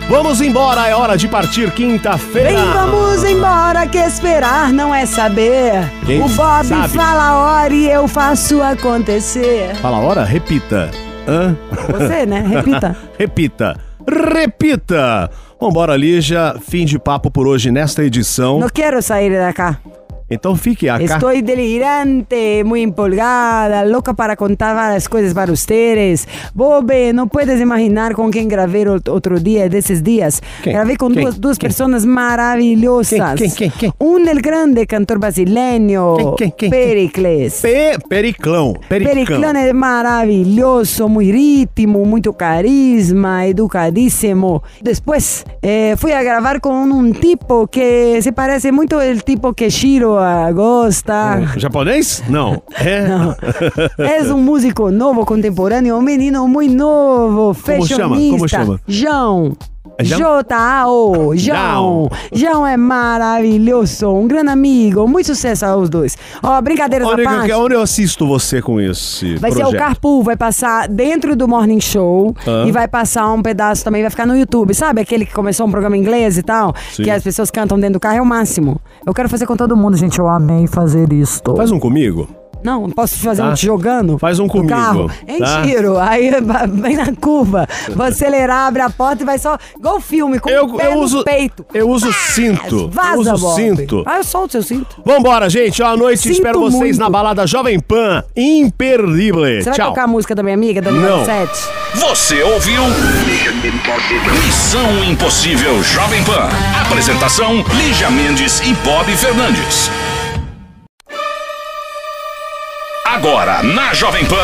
Vamos 0.09 0.41
embora, 0.41 0.87
é 0.87 0.95
hora 0.95 1.17
de 1.17 1.27
partir 1.27 1.69
quinta-feira. 1.73 2.51
Vem, 2.51 2.73
vamos 2.73 3.25
embora, 3.25 3.89
que 3.89 3.99
esperar 3.99 4.73
não 4.73 4.95
é 4.95 5.05
saber. 5.05 5.91
Quem 6.07 6.23
o 6.23 6.29
Bob 6.29 6.65
sabe? 6.65 6.89
fala 6.97 7.25
a 7.25 7.37
hora 7.39 7.75
e 7.75 7.91
eu 7.91 8.07
faço 8.07 8.63
acontecer. 8.63 9.75
Fala 9.77 9.97
a 9.97 10.01
hora, 10.01 10.25
repita. 10.25 10.93
Hã? 11.27 11.57
Você, 11.91 12.25
né? 12.25 12.45
Repita. 12.47 12.97
repita. 13.19 13.81
Repita. 14.09 15.31
Vambora, 15.61 15.97
Lígia. 15.97 16.55
Fim 16.61 16.85
de 16.85 17.01
papo 17.01 17.29
por 17.29 17.49
hoje 17.49 17.73
nesta 17.73 18.05
edição. 18.05 18.61
Não 18.61 18.69
quero 18.69 19.03
sair 19.03 19.37
da 19.37 19.53
cá. 19.53 19.77
Então 20.29 20.57
fique 20.57 20.89
acá. 20.89 21.05
Estou 21.05 21.31
delirante, 21.41 22.65
muy 22.65 22.83
empolgada, 22.83 23.83
louca 23.85 24.13
para 24.13 24.35
contar 24.35 24.75
várias 24.75 25.07
coisas 25.07 25.33
para 25.33 25.53
ustedes. 25.53 26.27
Bobe, 26.53 27.13
não 27.13 27.29
puedes 27.29 27.61
imaginar 27.61 28.13
com 28.15 28.29
quem 28.29 28.49
gravei 28.49 28.87
outro 28.89 29.39
dia, 29.39 29.69
desses 29.69 30.03
dias. 30.03 30.43
Quem? 30.63 30.73
Gravei 30.73 30.97
com 30.97 31.11
Quem? 31.11 31.23
duas, 31.23 31.39
duas 31.39 31.59
Quem? 31.59 31.69
pessoas 31.71 32.05
maravilhosas. 32.05 33.39
Quem? 33.39 33.51
Quem? 33.51 33.71
Quem? 33.71 33.93
Um 34.01 34.27
el 34.27 34.41
grande 34.41 34.85
cantor? 34.87 35.19
Quem? 36.57 36.71
Pericles. 36.71 37.61
Pe 37.61 37.97
Periclão. 38.09 38.75
Pericão. 38.89 39.15
Periclão 39.15 39.51
é 39.51 39.73
maravilhoso, 39.73 41.09
muito 41.09 41.33
ritmo, 41.33 42.05
muito 42.05 42.33
carisma, 42.33 43.47
educadíssimo. 43.47 44.63
Depois 44.83 45.45
eh, 45.63 45.95
fui 45.97 46.13
a 46.13 46.23
gravar 46.23 46.61
com 46.61 46.73
um 46.73 47.13
tipo 47.13 47.69
que 47.69 48.21
se 48.21 48.33
parece 48.33 48.73
muito 48.73 48.97
ao 48.97 49.17
tipo 49.19 49.55
que 49.55 49.71
Shiro 49.71 50.16
ah, 50.17 50.51
gosta. 50.53 51.43
Japonês? 51.57 52.23
Não. 52.29 52.63
É? 52.79 53.07
És 54.19 54.31
um 54.31 54.39
músico 54.39 54.91
novo, 54.91 55.25
contemporâneo, 55.25 55.97
um 55.97 56.03
menino 56.03 56.47
muito 56.49 56.75
novo, 56.75 57.55
Como 57.55 57.87
chama? 57.87 58.15
fashionista. 58.15 58.31
Como 58.37 58.49
chama? 58.49 58.81
João. 58.87 59.57
É 59.99 60.05
João? 60.05 60.43
João. 61.37 62.09
João 62.33 62.67
é 62.67 62.77
maravilhoso, 62.77 64.09
um 64.09 64.27
grande 64.29 64.51
amigo, 64.51 65.07
muito 65.09 65.27
sucesso 65.27 65.65
aos 65.67 65.89
dois. 65.89 66.17
Ó, 66.43 66.61
brincadeiras 66.61 67.09
à 67.09 67.13
Onde, 67.13 67.23
parte. 67.25 67.51
eu- 67.51 67.59
onde 67.61 67.75
eu 67.75 67.81
assisto 67.83 68.27
você 68.27 68.61
com 68.61 68.81
esse 68.81 69.37
Vai 69.37 69.51
projeto? 69.51 69.71
ser 69.71 69.77
o 69.77 69.79
Carpool, 69.79 70.23
vai 70.23 70.37
passar 70.37 70.89
dentro 70.89 71.35
do 71.37 71.49
Morning 71.49 71.81
Show 71.81 72.35
Ah. 72.47 72.65
e 72.67 72.73
vai 72.73 72.87
passar 72.89 73.31
um 73.33 73.43
pedaço 73.43 73.85
também, 73.85 74.03
vai 74.03 74.11
ficar 74.11 74.27
no 74.27 74.37
YouTube. 74.37 74.75
Sabe 74.75 75.01
aquele 75.01 75.25
que 75.27 75.33
começou 75.35 75.67
um 75.67 75.71
programa 75.71 75.97
em 75.97 76.01
inglês 76.01 76.37
e 76.39 76.43
tal? 76.43 76.75
Sim. 76.93 77.03
Que 77.05 77.11
as 77.11 77.23
pessoas 77.23 77.51
cantam 77.51 77.79
dentro 77.79 77.95
do 77.95 78.01
carro, 78.01 78.17
é 78.17 78.23
o 78.23 78.27
máximo. 78.27 78.81
Eu 79.07 79.15
quero 79.15 79.29
fazer 79.29 79.47
com 79.47 79.57
todo 79.57 79.77
mundo, 79.77 79.97
gente. 79.97 80.19
Eu 80.19 80.29
amei 80.29 80.67
fazer 80.67 81.13
isto. 81.13 81.55
Faz 81.57 81.71
um 81.71 81.79
comigo. 81.79 82.29
Não, 82.67 82.91
posso 82.91 83.17
fazer 83.19 83.43
Tá. 83.43 83.49
um 83.51 83.55
te 83.55 83.65
jogando? 83.65 84.19
Faz 84.19 84.41
um 84.41 84.49
comigo, 84.49 84.69
carro. 84.71 85.09
Em 85.29 85.39
tá? 85.39 85.63
tiro. 85.63 85.99
Aí 85.99 86.31
vem 86.73 86.97
na 86.97 87.13
curva. 87.15 87.65
Vou 87.95 88.05
acelerar, 88.05 88.67
abre 88.67 88.83
a 88.83 88.91
porta 88.91 89.23
e 89.23 89.27
vai 89.27 89.39
só. 89.39 89.57
Igual 89.79 90.01
filme, 90.01 90.41
com 90.41 90.51
Eu, 90.51 90.65
o 90.65 90.77
pé 90.77 90.89
eu 90.89 90.95
no 90.97 91.01
uso. 91.03 91.23
peito. 91.23 91.65
Eu 91.73 91.89
uso 91.89 92.13
cinto. 92.13 92.89
Vaza, 92.93 93.31
eu 93.31 93.35
uso 93.35 93.39
Bob. 93.47 93.55
cinto. 93.55 94.03
Ah, 94.05 94.17
eu 94.19 94.25
solto 94.25 94.51
seu 94.53 94.63
cinto. 94.65 95.01
Vambora, 95.05 95.49
gente. 95.49 95.81
Ó, 95.81 95.87
à 95.87 95.97
noite 95.97 96.23
Sinto 96.23 96.33
espero 96.33 96.59
vocês 96.59 96.75
muito. 96.81 96.99
na 96.99 97.09
balada 97.09 97.47
Jovem 97.47 97.79
Pan. 97.79 98.25
Imperdível. 98.35 99.43
Você 99.45 99.63
vai 99.71 99.75
Tchau. 99.75 99.89
tocar 99.91 100.03
a 100.03 100.07
música 100.09 100.35
da 100.35 100.43
minha 100.43 100.55
amiga, 100.57 100.83
da 100.83 100.91
Não. 100.91 101.25
7? 101.25 101.53
Você 101.95 102.43
ouviu? 102.43 102.83
Missão 104.45 105.05
Impossível 105.05 105.83
Jovem 105.85 106.23
Pan. 106.25 106.49
Apresentação: 106.85 107.65
Lígia 107.77 108.11
Mendes 108.11 108.61
e 108.61 108.75
Bob 108.85 109.07
Fernandes. 109.17 109.91
Agora, 113.17 113.63
na 113.63 113.95
Jovem 113.95 114.27
Pan. 114.27 114.37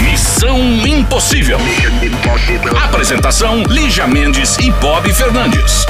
Missão 0.00 0.58
Impossível. 0.58 1.58
Apresentação: 2.82 3.64
Lígia 3.64 4.06
Mendes 4.06 4.56
e 4.56 4.70
Bob 4.70 5.12
Fernandes. 5.12 5.84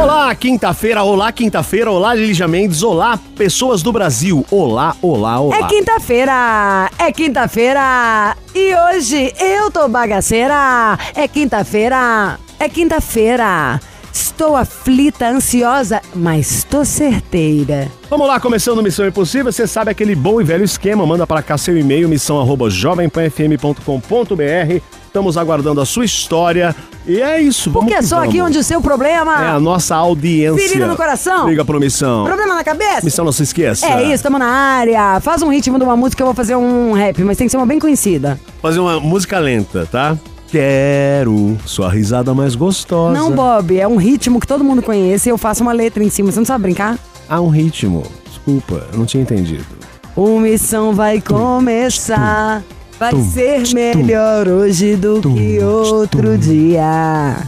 Olá, 0.00 0.32
quinta-feira. 0.36 1.02
Olá, 1.02 1.32
quinta-feira. 1.32 1.90
Olá, 1.90 2.14
Lígia 2.14 2.46
Mendes. 2.46 2.84
Olá, 2.84 3.18
pessoas 3.36 3.82
do 3.82 3.90
Brasil. 3.90 4.46
Olá, 4.52 4.94
olá, 5.02 5.40
olá. 5.40 5.56
É 5.56 5.62
quinta-feira, 5.64 6.88
é 6.96 7.10
quinta-feira 7.10 8.36
e 8.54 8.72
hoje 8.72 9.34
eu 9.40 9.68
tô 9.68 9.88
bagaceira. 9.88 10.96
É 11.16 11.26
quinta-feira, 11.26 12.38
é 12.60 12.68
quinta-feira. 12.68 13.80
Estou 14.12 14.56
aflita, 14.56 15.28
ansiosa, 15.28 16.02
mas 16.14 16.64
tô 16.64 16.84
certeira. 16.84 17.88
Vamos 18.10 18.26
lá, 18.26 18.38
começando 18.38 18.82
Missão 18.82 19.06
Impossível. 19.06 19.50
Você 19.50 19.66
sabe 19.66 19.90
aquele 19.90 20.14
bom 20.14 20.40
e 20.40 20.44
velho 20.44 20.64
esquema. 20.64 21.06
Manda 21.06 21.26
para 21.26 21.42
cá 21.42 21.56
seu 21.56 21.78
e-mail, 21.78 22.08
missão 22.08 22.38
arroba 22.38 22.68
jovempanfm.com.br. 22.68 24.82
Estamos 25.06 25.38
aguardando 25.38 25.80
a 25.80 25.86
sua 25.86 26.04
história. 26.04 26.74
E 27.06 27.20
é 27.20 27.40
isso, 27.40 27.70
vamos 27.70 27.90
Porque 27.90 28.04
é 28.04 28.06
só 28.06 28.18
aqui 28.18 28.38
vamos. 28.38 28.48
onde 28.48 28.58
o 28.58 28.62
seu 28.62 28.80
problema. 28.82 29.44
É 29.44 29.48
a 29.50 29.60
nossa 29.60 29.96
audiência. 29.96 30.68
Ferida 30.68 30.86
no 30.86 30.96
coração? 30.96 31.48
Liga 31.48 31.64
pro 31.64 31.80
Missão. 31.80 32.24
Problema 32.24 32.54
na 32.54 32.64
cabeça? 32.64 33.00
Missão, 33.02 33.24
não 33.24 33.32
se 33.32 33.42
esqueça. 33.42 33.86
É 33.86 34.12
isso, 34.12 34.22
tamo 34.22 34.38
na 34.38 34.46
área. 34.46 35.20
Faz 35.20 35.42
um 35.42 35.48
ritmo 35.48 35.78
de 35.78 35.84
uma 35.84 35.96
música, 35.96 36.22
eu 36.22 36.26
vou 36.26 36.34
fazer 36.34 36.54
um 36.54 36.92
rap, 36.92 37.22
mas 37.24 37.36
tem 37.36 37.46
que 37.46 37.50
ser 37.50 37.56
uma 37.56 37.66
bem 37.66 37.78
conhecida. 37.78 38.38
Fazer 38.60 38.78
uma 38.78 39.00
música 39.00 39.38
lenta, 39.38 39.86
tá? 39.90 40.16
Quero 40.52 41.56
sua 41.64 41.88
risada 41.88 42.34
mais 42.34 42.54
gostosa. 42.54 43.18
Não, 43.18 43.32
Bob, 43.32 43.74
é 43.80 43.88
um 43.88 43.96
ritmo 43.96 44.38
que 44.38 44.46
todo 44.46 44.62
mundo 44.62 44.82
conhece 44.82 45.30
e 45.30 45.32
eu 45.32 45.38
faço 45.38 45.62
uma 45.62 45.72
letra 45.72 46.04
em 46.04 46.10
cima. 46.10 46.30
Você 46.30 46.38
não 46.40 46.44
sabe 46.44 46.64
brincar? 46.64 46.98
Ah, 47.26 47.40
um 47.40 47.48
ritmo. 47.48 48.02
Desculpa, 48.28 48.86
eu 48.92 48.98
não 48.98 49.06
tinha 49.06 49.22
entendido. 49.22 49.64
O 50.14 50.38
missão 50.38 50.92
vai 50.92 51.22
começar. 51.22 52.62
Vai 52.98 53.14
ser 53.22 53.62
melhor 53.74 54.46
hoje 54.46 54.94
do 54.94 55.22
que 55.22 55.58
outro 55.64 56.36
dia. 56.36 57.38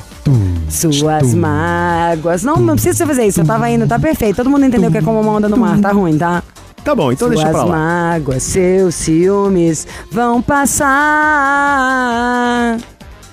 Suas 0.71 1.35
mágoas. 1.35 2.43
Não, 2.43 2.57
não 2.57 2.73
precisa 2.73 3.07
fazer 3.07 3.27
isso. 3.27 3.43
Eu 3.43 3.45
tava 3.45 3.69
indo, 3.69 3.87
tá 3.87 3.99
perfeito. 3.99 4.37
Todo 4.37 4.49
mundo 4.49 4.65
entendeu 4.65 4.91
que 4.91 4.97
é 4.97 5.03
como 5.03 5.21
uma 5.21 5.33
onda 5.33 5.47
no 5.47 5.59
mar. 5.59 5.79
Tá 5.79 5.93
ruim, 5.93 6.17
tá? 6.17 6.43
Tá 6.83 6.95
bom, 6.95 7.13
então 7.13 7.29
deixa 7.29 7.43
Suas 7.45 7.55
pra 7.55 7.65
lá. 7.65 7.77
mágoas, 7.77 8.43
seus 8.43 8.95
ciúmes 8.95 9.87
vão 10.11 10.41
passar. 10.43 10.95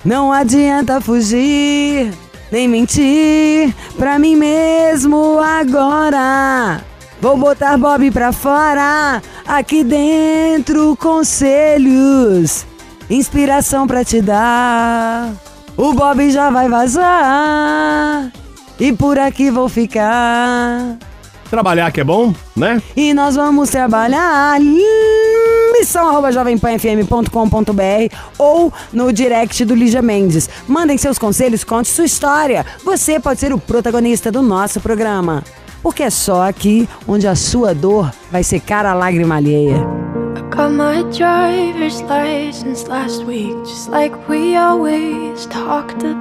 Não 0.04 0.34
adianta 0.34 1.00
fugir, 1.00 2.12
nem 2.52 2.68
mentir 2.68 3.74
pra 3.98 4.18
mim 4.18 4.36
mesmo 4.36 5.40
agora. 5.40 6.82
Vou 7.22 7.38
botar 7.38 7.78
Bob 7.78 8.10
pra 8.10 8.32
fora, 8.32 9.22
aqui 9.46 9.84
dentro 9.84 10.98
conselhos, 10.98 12.66
inspiração 13.10 13.86
pra 13.86 14.04
te 14.04 14.22
dar. 14.22 15.32
O 15.78 15.94
Bob 15.94 16.32
já 16.32 16.50
vai 16.50 16.68
vazar 16.68 18.32
e 18.80 18.92
por 18.92 19.20
aqui 19.20 19.52
vou 19.52 19.70
ficar. 19.70 20.98
Trabalhar 21.48 21.92
que 21.92 22.02
é 22.02 22.04
bom, 22.04 22.34
né? 22.56 22.82
E 22.96 23.14
nós 23.14 23.36
vamos 23.36 23.70
trabalhar 23.70 24.54
missão 25.72 26.08
arroba 26.08 26.32
jovempanfm.com.br 26.32 28.16
ou 28.38 28.72
no 28.92 29.12
direct 29.12 29.64
do 29.66 29.76
Lígia 29.76 30.02
Mendes. 30.02 30.50
Mandem 30.68 30.98
seus 30.98 31.18
conselhos, 31.18 31.64
conte 31.64 31.90
sua 31.90 32.06
história. 32.06 32.66
Você 32.84 33.20
pode 33.20 33.40
ser 33.40 33.54
o 33.54 33.58
protagonista 33.58 34.32
do 34.32 34.42
nosso 34.42 34.80
programa. 34.80 35.44
Porque 35.82 36.04
é 36.04 36.10
só 36.10 36.48
aqui 36.48 36.88
onde 37.08 37.28
a 37.28 37.36
sua 37.36 37.74
dor 37.74 38.12
vai 38.32 38.44
secar 38.44 38.86
a 38.86 38.94
lágrima 38.94 39.36
alheia. 39.36 40.02
Got 40.52 40.74
my 40.74 41.04
driver's 41.04 42.02
license 42.02 42.86
last 42.88 43.24
week, 43.26 43.56
just 43.64 43.90
like 43.90 44.14
we 44.28 44.58
always 44.58 45.46
talked 45.46 46.04
about. 46.04 46.21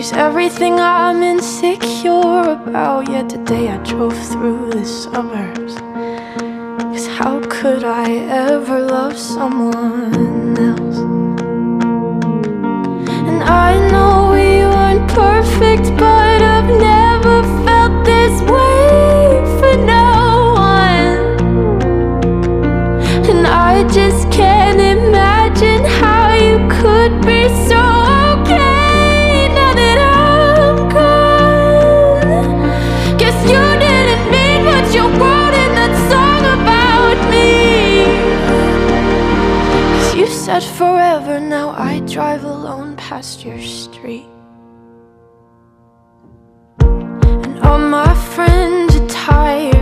She's 0.00 0.12
everything 0.12 0.80
I'm 0.80 1.22
insecure 1.22 2.40
about. 2.56 3.06
Yet 3.10 3.28
today 3.28 3.68
I 3.68 3.76
drove 3.84 4.16
through 4.30 4.70
the 4.70 4.82
suburbs. 4.82 5.74
Cause 6.94 7.06
how 7.18 7.38
could 7.50 7.84
I 7.84 8.10
ever 8.48 8.80
love 8.80 9.18
someone 9.18 10.56
else? 10.56 10.98
And 13.28 13.42
I 13.42 13.70
know 13.92 14.30
we 14.32 14.64
weren't 14.72 15.06
perfect, 15.10 15.94
but 15.98 16.38
I've 16.54 16.70
never 16.92 17.42
felt 17.66 17.94
this 18.06 18.40
way 18.54 19.44
for 19.58 19.74
no 19.84 20.54
one. 20.72 21.20
And 23.28 23.46
I 23.46 23.86
just 23.92 24.30
can't 24.32 24.80
imagine 24.80 25.84
how 26.00 26.32
you 26.32 26.56
could 26.80 27.20
be 27.26 27.50
so 27.68 27.79
said 40.60 40.76
forever, 40.76 41.40
now 41.40 41.70
I 41.70 42.00
drive 42.00 42.44
alone 42.44 42.96
past 42.96 43.44
your 43.44 43.60
street. 43.60 44.26
And 46.80 47.58
all 47.60 47.78
my 47.78 48.14
friends 48.34 48.96
are 48.96 49.08
tired 49.08 49.79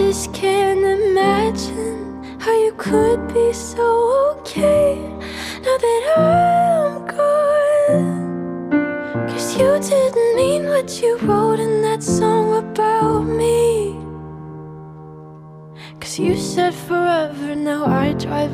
just 0.00 0.32
can't 0.32 0.80
imagine 0.80 2.24
how 2.40 2.56
you 2.64 2.72
could 2.78 3.20
be 3.34 3.52
so 3.52 3.86
okay 4.32 4.96
now 5.64 5.76
that 5.84 6.02
I'm 6.16 7.06
gone. 7.06 8.70
Cause 9.28 9.56
you 9.58 9.78
didn't 9.78 10.36
mean 10.36 10.62
what 10.68 11.02
you 11.02 11.18
wrote 11.18 11.60
in 11.60 11.82
that 11.82 12.02
song 12.02 12.56
about 12.56 13.24
me. 13.24 13.94
You 16.18 16.36
said 16.36 16.74
forever, 16.74 17.54
now 17.54 17.86
I 17.86 18.12
drive 18.14 18.50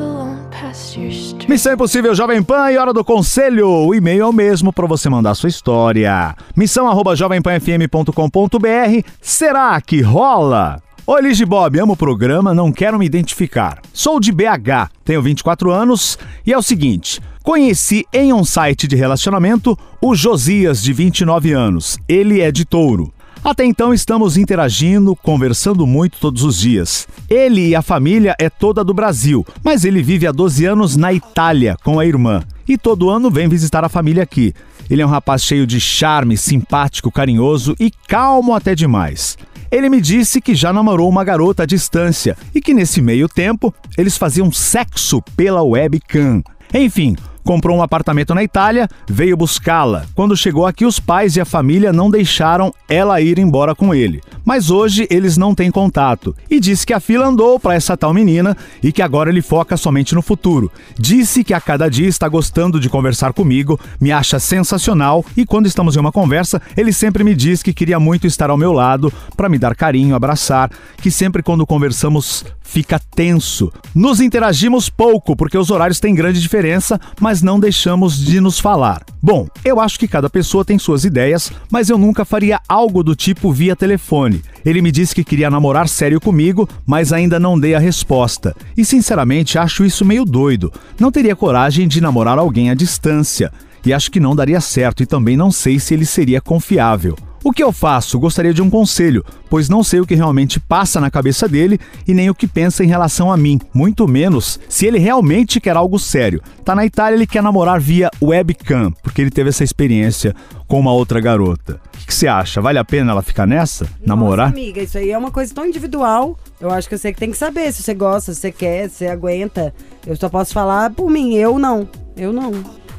past 0.52 0.96
your 0.96 1.10
street. 1.10 1.48
Missão 1.48 1.72
Impossível 1.72 2.14
Jovem 2.14 2.42
Pan 2.42 2.70
e 2.70 2.76
hora 2.76 2.92
do 2.92 3.04
conselho. 3.04 3.68
O 3.68 3.94
e-mail 3.94 4.22
é 4.22 4.26
o 4.26 4.32
mesmo 4.32 4.72
para 4.72 4.86
você 4.86 5.08
mandar 5.08 5.34
sua 5.34 5.48
história. 5.48 6.36
Missão 6.54 6.86
arroba 6.86 7.16
jovempanfm.com.br. 7.16 9.08
Será 9.20 9.80
que 9.80 10.00
rola? 10.00 10.80
Oi, 11.08 11.22
Liz 11.22 11.40
Bob, 11.42 11.78
amo 11.78 11.92
o 11.92 11.96
programa, 11.96 12.52
não 12.52 12.72
quero 12.72 12.98
me 12.98 13.06
identificar. 13.06 13.80
Sou 13.92 14.18
de 14.18 14.32
BH, 14.32 14.90
tenho 15.04 15.22
24 15.22 15.70
anos 15.70 16.18
e 16.44 16.52
é 16.52 16.58
o 16.58 16.62
seguinte: 16.62 17.20
conheci 17.44 18.04
em 18.12 18.32
um 18.32 18.44
site 18.44 18.88
de 18.88 18.96
relacionamento 18.96 19.78
o 20.02 20.16
Josias, 20.16 20.82
de 20.82 20.92
29 20.92 21.52
anos. 21.52 21.96
Ele 22.08 22.40
é 22.40 22.50
de 22.50 22.64
touro. 22.64 23.12
Até 23.44 23.64
então 23.64 23.94
estamos 23.94 24.36
interagindo, 24.36 25.14
conversando 25.14 25.86
muito 25.86 26.18
todos 26.18 26.42
os 26.42 26.58
dias. 26.58 27.06
Ele 27.30 27.68
e 27.68 27.76
a 27.76 27.82
família 27.82 28.34
é 28.36 28.50
toda 28.50 28.82
do 28.82 28.92
Brasil, 28.92 29.46
mas 29.62 29.84
ele 29.84 30.02
vive 30.02 30.26
há 30.26 30.32
12 30.32 30.64
anos 30.64 30.96
na 30.96 31.12
Itália 31.12 31.76
com 31.84 32.00
a 32.00 32.04
irmã. 32.04 32.42
E 32.66 32.76
todo 32.76 33.10
ano 33.10 33.30
vem 33.30 33.48
visitar 33.48 33.84
a 33.84 33.88
família 33.88 34.24
aqui. 34.24 34.52
Ele 34.90 35.02
é 35.02 35.06
um 35.06 35.10
rapaz 35.10 35.44
cheio 35.44 35.68
de 35.68 35.80
charme, 35.80 36.36
simpático, 36.36 37.12
carinhoso 37.12 37.76
e 37.78 37.92
calmo 38.08 38.52
até 38.52 38.74
demais. 38.74 39.38
Ele 39.70 39.88
me 39.88 40.00
disse 40.00 40.40
que 40.40 40.54
já 40.54 40.72
namorou 40.72 41.08
uma 41.08 41.24
garota 41.24 41.64
à 41.64 41.66
distância 41.66 42.36
e 42.54 42.60
que 42.60 42.74
nesse 42.74 43.00
meio 43.00 43.28
tempo 43.28 43.74
eles 43.96 44.16
faziam 44.16 44.50
sexo 44.52 45.20
pela 45.36 45.62
webcam. 45.62 46.42
Enfim, 46.72 47.16
comprou 47.46 47.78
um 47.78 47.82
apartamento 47.82 48.34
na 48.34 48.42
Itália, 48.42 48.88
veio 49.08 49.36
buscá-la. 49.36 50.04
Quando 50.14 50.36
chegou 50.36 50.66
aqui, 50.66 50.84
os 50.84 50.98
pais 50.98 51.36
e 51.36 51.40
a 51.40 51.44
família 51.44 51.92
não 51.92 52.10
deixaram 52.10 52.74
ela 52.88 53.20
ir 53.20 53.38
embora 53.38 53.74
com 53.74 53.94
ele. 53.94 54.20
Mas 54.44 54.68
hoje 54.68 55.06
eles 55.08 55.36
não 55.36 55.54
têm 55.54 55.70
contato. 55.70 56.34
E 56.50 56.58
disse 56.58 56.84
que 56.84 56.92
a 56.92 57.00
fila 57.00 57.26
andou 57.26 57.58
para 57.58 57.74
essa 57.74 57.96
tal 57.96 58.12
menina 58.12 58.56
e 58.82 58.92
que 58.92 59.00
agora 59.00 59.30
ele 59.30 59.40
foca 59.40 59.76
somente 59.76 60.14
no 60.14 60.22
futuro. 60.22 60.70
Disse 60.98 61.44
que 61.44 61.54
a 61.54 61.60
cada 61.60 61.88
dia 61.88 62.08
está 62.08 62.28
gostando 62.28 62.80
de 62.80 62.90
conversar 62.90 63.32
comigo, 63.32 63.78
me 64.00 64.10
acha 64.10 64.40
sensacional 64.40 65.24
e 65.36 65.46
quando 65.46 65.66
estamos 65.66 65.96
em 65.96 66.00
uma 66.00 66.12
conversa, 66.12 66.60
ele 66.76 66.92
sempre 66.92 67.22
me 67.22 67.34
diz 67.34 67.62
que 67.62 67.72
queria 67.72 68.00
muito 68.00 68.26
estar 68.26 68.50
ao 68.50 68.56
meu 68.56 68.72
lado 68.72 69.12
para 69.36 69.48
me 69.48 69.58
dar 69.58 69.76
carinho, 69.76 70.16
abraçar, 70.16 70.70
que 71.00 71.10
sempre 71.10 71.42
quando 71.42 71.64
conversamos 71.64 72.44
fica 72.66 73.00
tenso. 73.14 73.72
Nos 73.94 74.20
interagimos 74.20 74.90
pouco 74.90 75.36
porque 75.36 75.56
os 75.56 75.70
horários 75.70 76.00
têm 76.00 76.14
grande 76.14 76.40
diferença, 76.40 77.00
mas 77.20 77.35
não 77.42 77.58
deixamos 77.58 78.18
de 78.18 78.40
nos 78.40 78.58
falar. 78.58 79.04
Bom, 79.22 79.48
eu 79.64 79.80
acho 79.80 79.98
que 79.98 80.08
cada 80.08 80.30
pessoa 80.30 80.64
tem 80.64 80.78
suas 80.78 81.04
ideias, 81.04 81.50
mas 81.70 81.90
eu 81.90 81.98
nunca 81.98 82.24
faria 82.24 82.60
algo 82.68 83.02
do 83.02 83.16
tipo 83.16 83.52
via 83.52 83.74
telefone. 83.74 84.42
Ele 84.64 84.82
me 84.82 84.92
disse 84.92 85.14
que 85.14 85.24
queria 85.24 85.50
namorar 85.50 85.88
sério 85.88 86.20
comigo, 86.20 86.68
mas 86.84 87.12
ainda 87.12 87.38
não 87.38 87.58
dei 87.58 87.74
a 87.74 87.78
resposta. 87.78 88.54
E 88.76 88.84
sinceramente 88.84 89.58
acho 89.58 89.84
isso 89.84 90.04
meio 90.04 90.24
doido. 90.24 90.72
Não 90.98 91.12
teria 91.12 91.36
coragem 91.36 91.86
de 91.86 92.00
namorar 92.00 92.38
alguém 92.38 92.70
à 92.70 92.74
distância. 92.74 93.52
E 93.84 93.92
acho 93.92 94.10
que 94.10 94.18
não 94.18 94.34
daria 94.34 94.60
certo 94.60 95.02
e 95.02 95.06
também 95.06 95.36
não 95.36 95.52
sei 95.52 95.78
se 95.78 95.94
ele 95.94 96.04
seria 96.04 96.40
confiável. 96.40 97.16
O 97.46 97.52
que 97.52 97.62
eu 97.62 97.70
faço? 97.70 98.18
Gostaria 98.18 98.52
de 98.52 98.60
um 98.60 98.68
conselho, 98.68 99.24
pois 99.48 99.68
não 99.68 99.84
sei 99.84 100.00
o 100.00 100.04
que 100.04 100.16
realmente 100.16 100.58
passa 100.58 101.00
na 101.00 101.12
cabeça 101.12 101.46
dele 101.48 101.78
e 102.04 102.12
nem 102.12 102.28
o 102.28 102.34
que 102.34 102.48
pensa 102.48 102.82
em 102.82 102.88
relação 102.88 103.30
a 103.30 103.36
mim, 103.36 103.60
muito 103.72 104.08
menos 104.08 104.58
se 104.68 104.84
ele 104.84 104.98
realmente 104.98 105.60
quer 105.60 105.76
algo 105.76 105.96
sério. 105.96 106.42
Tá 106.64 106.74
na 106.74 106.84
Itália, 106.84 107.14
ele 107.14 107.24
quer 107.24 107.44
namorar 107.44 107.78
via 107.78 108.10
webcam, 108.20 108.90
porque 109.00 109.22
ele 109.22 109.30
teve 109.30 109.50
essa 109.50 109.62
experiência 109.62 110.34
com 110.66 110.80
uma 110.80 110.92
outra 110.92 111.20
garota. 111.20 111.80
O 112.02 112.04
que 112.04 112.12
você 112.12 112.26
acha? 112.26 112.60
Vale 112.60 112.80
a 112.80 112.84
pena 112.84 113.12
ela 113.12 113.22
ficar 113.22 113.46
nessa? 113.46 113.86
Namorar? 114.04 114.48
Nossa, 114.48 114.60
amiga, 114.60 114.82
isso 114.82 114.98
aí 114.98 115.12
é 115.12 115.16
uma 115.16 115.30
coisa 115.30 115.54
tão 115.54 115.64
individual. 115.64 116.36
Eu 116.60 116.72
acho 116.72 116.88
que 116.88 116.98
você 116.98 117.12
que 117.12 117.20
tem 117.20 117.30
que 117.30 117.38
saber 117.38 117.72
se 117.72 117.80
você 117.80 117.94
gosta, 117.94 118.34
se 118.34 118.40
você 118.40 118.50
quer, 118.50 118.90
se 118.90 118.96
você 118.96 119.06
aguenta. 119.06 119.72
Eu 120.04 120.16
só 120.16 120.28
posso 120.28 120.52
falar 120.52 120.90
por 120.90 121.08
mim, 121.08 121.36
eu 121.36 121.60
não. 121.60 121.88
Eu 122.16 122.32
não. 122.32 122.50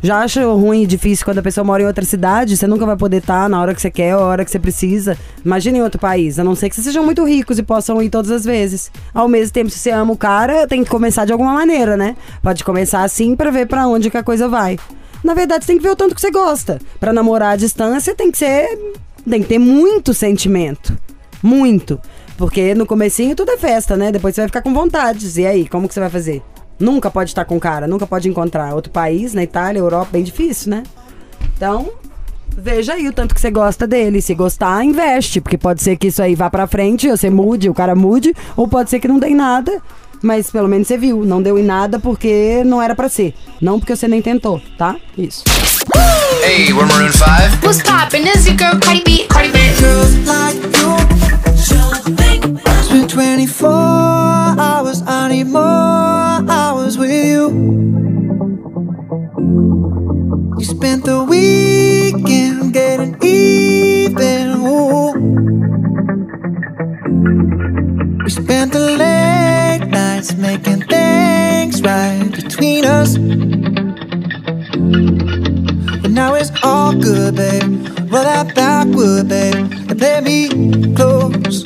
Já 0.08 0.20
acho 0.20 0.40
ruim 0.56 0.84
e 0.84 0.88
difícil 0.88 1.26
quando 1.26 1.40
a 1.40 1.42
pessoa 1.42 1.66
mora 1.66 1.84
em 1.84 1.86
outra 1.86 2.06
cidade, 2.06 2.56
você 2.56 2.66
nunca 2.66 2.86
vai 2.86 2.96
poder 2.96 3.18
estar 3.18 3.50
na 3.50 3.60
hora 3.60 3.76
que 3.76 3.82
você 3.82 3.92
quer, 3.92 4.12
a 4.12 4.20
hora 4.20 4.46
que 4.46 4.50
você 4.50 4.58
precisa. 4.58 5.18
Imagina 5.44 5.80
em 5.80 5.82
outro 5.82 6.00
país, 6.00 6.40
a 6.40 6.46
não 6.46 6.56
ser 6.56 6.70
que 6.70 6.76
vocês 6.76 6.86
sejam 6.86 7.04
muito 7.04 7.26
ricos 7.26 7.60
e 7.60 7.62
possam 7.62 8.02
ir 8.02 8.10
todas 8.10 8.32
as 8.32 8.46
vezes. 8.46 8.90
Ao 9.14 9.28
mesmo 9.28 9.52
tempo, 9.52 9.70
se 9.70 9.78
você 9.78 9.92
ama 9.92 10.14
o 10.14 10.18
cara, 10.18 10.66
tem 10.66 10.82
que 10.82 10.90
começar 10.90 11.26
de 11.26 11.34
alguma 11.34 11.52
maneira, 11.52 11.98
né? 11.98 12.16
Pode 12.42 12.64
começar 12.64 13.04
assim 13.04 13.36
pra 13.36 13.52
ver 13.52 13.68
pra 13.68 13.86
onde 13.86 14.10
que 14.10 14.16
a 14.16 14.24
coisa 14.24 14.48
vai. 14.48 14.80
Na 15.22 15.34
verdade, 15.34 15.66
você 15.66 15.74
tem 15.74 15.78
que 15.78 15.84
ver 15.84 15.92
o 15.92 15.96
tanto 15.98 16.16
que 16.16 16.22
você 16.22 16.32
gosta. 16.32 16.80
Pra 17.02 17.12
namorar 17.12 17.52
à 17.52 17.56
distância, 17.58 18.16
tem 18.16 18.32
que 18.32 18.38
ser. 18.38 18.66
Tem 19.30 19.42
que 19.42 19.50
ter 19.50 19.60
muito 19.60 20.14
sentimento. 20.14 20.98
Muito. 21.44 22.00
Porque 22.38 22.74
no 22.74 22.86
comecinho 22.86 23.36
tudo 23.36 23.52
é 23.52 23.58
festa, 23.58 23.98
né? 23.98 24.10
Depois 24.10 24.34
você 24.34 24.40
vai 24.40 24.48
ficar 24.48 24.62
com 24.62 24.74
vontades. 24.74 25.36
E 25.36 25.46
aí, 25.46 25.68
como 25.68 25.86
que 25.86 25.94
você 25.94 26.00
vai 26.00 26.10
fazer? 26.10 26.42
Nunca 26.80 27.10
pode 27.10 27.32
estar 27.32 27.46
com 27.46 27.58
o 27.58 27.60
cara, 27.60 27.88
nunca 27.88 28.06
pode 28.06 28.30
encontrar. 28.30 28.74
Outro 28.74 28.92
país, 28.92 29.34
na 29.34 29.44
Itália, 29.44 29.80
Europa, 29.80 30.10
bem 30.12 30.24
difícil, 30.24 30.70
né? 30.70 30.84
Então, 31.56 31.90
veja 32.56 32.94
aí 32.94 33.08
o 33.08 33.14
tanto 33.14 33.34
que 33.34 33.42
você 33.42 33.50
gosta 33.50 33.88
dele. 33.88 34.22
Se 34.22 34.36
gostar, 34.36 34.84
investe. 34.84 35.42
Porque 35.42 35.58
pode 35.58 35.82
ser 35.82 35.98
que 35.98 36.08
isso 36.08 36.22
aí 36.22 36.36
vá 36.36 36.50
pra 36.50 36.68
frente, 36.68 37.10
você 37.10 37.30
mude, 37.30 37.70
o 37.70 37.74
cara 37.74 37.96
mude. 37.96 38.34
Ou 38.56 38.68
pode 38.68 38.90
ser 38.90 39.00
que 39.00 39.08
não 39.08 39.20
dê 39.20 39.30
em 39.30 39.36
nada. 39.36 39.82
Mas 40.22 40.52
pelo 40.52 40.68
menos 40.68 40.88
você 40.88 40.98
viu. 40.98 41.26
Não 41.26 41.42
deu 41.42 41.58
em 41.58 41.64
nada 41.64 42.00
porque 42.00 42.64
não 42.66 42.82
era 42.82 42.96
pra 42.96 43.10
ser. 43.10 43.34
Não 43.62 43.80
porque 43.80 43.96
você 43.96 44.08
nem 44.08 44.22
tentou, 44.22 44.62
tá? 44.78 44.96
Isso. 45.18 45.44
Hey, 46.44 46.74
we're 46.74 46.86
Maroon 46.88 47.12
5. 47.12 47.66
What's 47.66 47.82
poppin'? 47.82 48.24
This 48.24 48.42
is 48.42 48.48
your 48.48 48.58
girl 48.58 48.80
Cardi 48.80 49.04
B. 49.04 49.28
Cardi 49.30 49.52
B. 49.52 49.58
Spent 52.84 53.10
24 53.10 53.68
hours, 54.60 55.04
I 55.06 55.28
need 55.30 55.48
more 55.48 56.17
with 56.98 57.12
you. 57.12 57.50
You 60.58 60.66
spent 60.66 61.06
the 61.06 61.24
weekend 61.24 62.74
getting 62.74 63.16
even. 63.22 64.50
Ooh. 64.66 65.14
We 68.24 68.30
spent 68.30 68.74
the 68.74 68.80
late 68.98 69.88
nights 69.90 70.36
making 70.36 70.82
things 70.82 71.82
right 71.82 72.32
between 72.32 72.86
us. 72.86 73.16
And 76.04 76.14
now 76.14 76.34
it's 76.34 76.52
all 76.64 76.94
good, 76.94 77.36
babe. 77.36 77.64
Roll 78.12 78.24
that 78.24 78.56
backward, 78.56 79.28
babe, 79.30 79.56
and 79.56 79.98
play 79.98 80.22
me 80.22 80.50
close. 80.96 81.66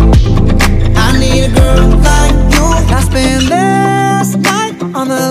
on 5.01 5.07
the 5.07 5.30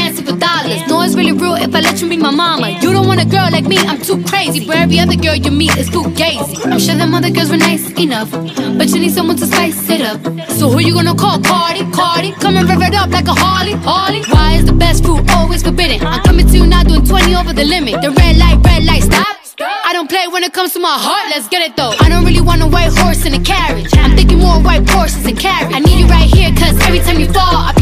dollars. 0.71 0.89
No, 0.89 1.01
it's 1.01 1.15
really 1.15 1.31
real 1.31 1.55
if 1.55 1.73
I 1.75 1.79
let 1.81 2.01
you 2.01 2.09
be 2.09 2.17
my 2.17 2.31
mama. 2.31 2.69
You 2.69 2.91
don't 2.93 3.07
want 3.07 3.21
a 3.21 3.25
girl 3.25 3.49
like 3.51 3.65
me, 3.65 3.77
I'm 3.77 4.01
too 4.01 4.23
crazy. 4.23 4.65
But 4.65 4.77
every 4.77 4.99
other 4.99 5.15
girl 5.15 5.35
you 5.35 5.51
meet 5.51 5.75
is 5.77 5.89
too 5.89 6.03
gazy. 6.19 6.65
I'm 6.65 6.79
sure 6.79 6.95
them 6.95 7.13
other 7.13 7.29
girls 7.29 7.49
were 7.49 7.57
nice 7.57 7.89
enough, 7.99 8.31
but 8.31 8.87
you 8.89 8.99
need 8.99 9.11
someone 9.11 9.37
to 9.37 9.45
spice 9.45 9.89
it 9.89 10.01
up. 10.01 10.21
So 10.51 10.69
who 10.69 10.79
you 10.79 10.93
gonna 10.93 11.15
call? 11.15 11.41
Cardi, 11.41 11.83
Cardi. 11.91 12.31
Come 12.33 12.57
and 12.57 12.67
rev 12.67 12.81
it 12.81 12.95
up 12.95 13.09
like 13.09 13.27
a 13.27 13.33
Harley, 13.33 13.73
Harley. 13.73 14.23
Why 14.31 14.53
is 14.53 14.65
the 14.65 14.73
best 14.73 15.03
food 15.03 15.29
always 15.31 15.63
forbidden? 15.63 16.05
I'm 16.05 16.21
coming 16.23 16.47
to 16.47 16.57
you 16.57 16.67
now, 16.67 16.83
doing 16.83 17.05
20 17.05 17.35
over 17.35 17.53
the 17.53 17.65
limit. 17.65 18.01
The 18.01 18.11
red 18.11 18.37
light, 18.37 18.57
red 18.63 18.83
light, 18.85 19.03
stop. 19.03 19.37
I 19.85 19.93
don't 19.93 20.09
play 20.09 20.25
when 20.27 20.43
it 20.43 20.53
comes 20.53 20.73
to 20.73 20.79
my 20.79 20.97
heart, 20.97 21.29
let's 21.29 21.47
get 21.47 21.61
it 21.61 21.75
though. 21.75 21.93
I 21.99 22.09
don't 22.09 22.25
really 22.25 22.41
want 22.41 22.61
a 22.63 22.67
white 22.67 22.91
horse 22.97 23.25
in 23.25 23.33
a 23.33 23.43
carriage. 23.43 23.91
I'm 23.93 24.15
thinking 24.15 24.39
more 24.39 24.59
white 24.61 24.89
horses 24.89 25.25
and 25.25 25.37
carriage. 25.37 25.75
I 25.75 25.79
need 25.79 25.99
you 25.99 26.07
right 26.07 26.25
here, 26.25 26.49
cause 26.57 26.79
every 26.87 26.99
time 26.99 27.19
you 27.19 27.27
fall, 27.27 27.69
I 27.69 27.73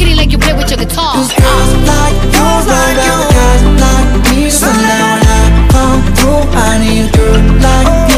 kitty 0.00 0.14
like 0.14 0.32
you 0.32 0.38
play 0.38 0.54
with 0.54 0.70
your 0.70 0.78
guitar. 0.78 1.12
Cause 1.12 1.32
girls 1.36 1.72
like 1.92 2.16
you, 2.32 2.48
like 2.72 2.98
you, 3.04 3.16
guys 3.36 3.62
like 3.84 4.10
me. 4.32 4.48
So 4.48 4.66
now 4.66 5.04
when 5.12 5.28
I 5.28 5.68
come 5.74 6.00
through, 6.16 6.42
I 6.56 6.70
need 6.80 7.04
a 7.04 7.16
girl 7.16 7.40
like 7.60 7.92
you, 8.08 8.09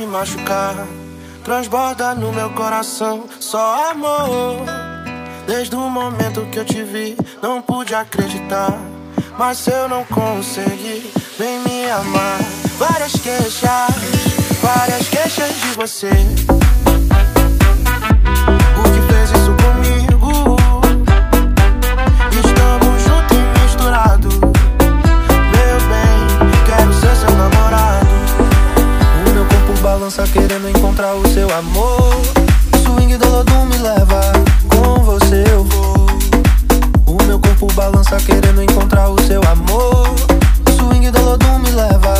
me 0.00 0.06
machucar. 0.06 0.74
Transborda 1.44 2.14
no 2.14 2.32
meu 2.32 2.50
coração 2.50 3.24
só 3.38 3.90
amor. 3.90 4.64
Desde 5.46 5.74
o 5.76 5.90
momento 5.90 6.46
que 6.50 6.58
eu 6.58 6.64
te 6.64 6.82
vi, 6.82 7.16
não 7.42 7.60
pude 7.60 7.94
acreditar. 7.94 8.78
Mas 9.38 9.66
eu 9.66 9.88
não 9.88 10.04
conseguir, 10.04 11.12
vem 11.38 11.58
me 11.60 11.90
amar. 11.90 12.38
Várias 12.78 13.12
queixas, 13.12 13.62
várias 14.62 15.08
queixas 15.08 15.54
de 15.60 15.68
você. 15.76 16.10
Balança 30.00 30.26
querendo 30.28 30.66
encontrar 30.70 31.14
o 31.14 31.28
seu 31.28 31.46
amor. 31.54 32.16
Swing 32.82 33.18
do 33.18 33.28
Lodum 33.28 33.66
me 33.66 33.76
leva, 33.76 34.32
com 34.70 35.02
você 35.04 35.44
eu 35.52 35.62
vou. 35.62 36.06
O 37.04 37.22
meu 37.24 37.38
corpo 37.38 37.66
balança 37.74 38.16
querendo 38.16 38.62
encontrar 38.62 39.10
o 39.10 39.20
seu 39.26 39.42
amor. 39.42 40.08
Swing 40.74 41.10
do 41.10 41.22
Lodum 41.22 41.58
me 41.58 41.70
leva, 41.72 42.14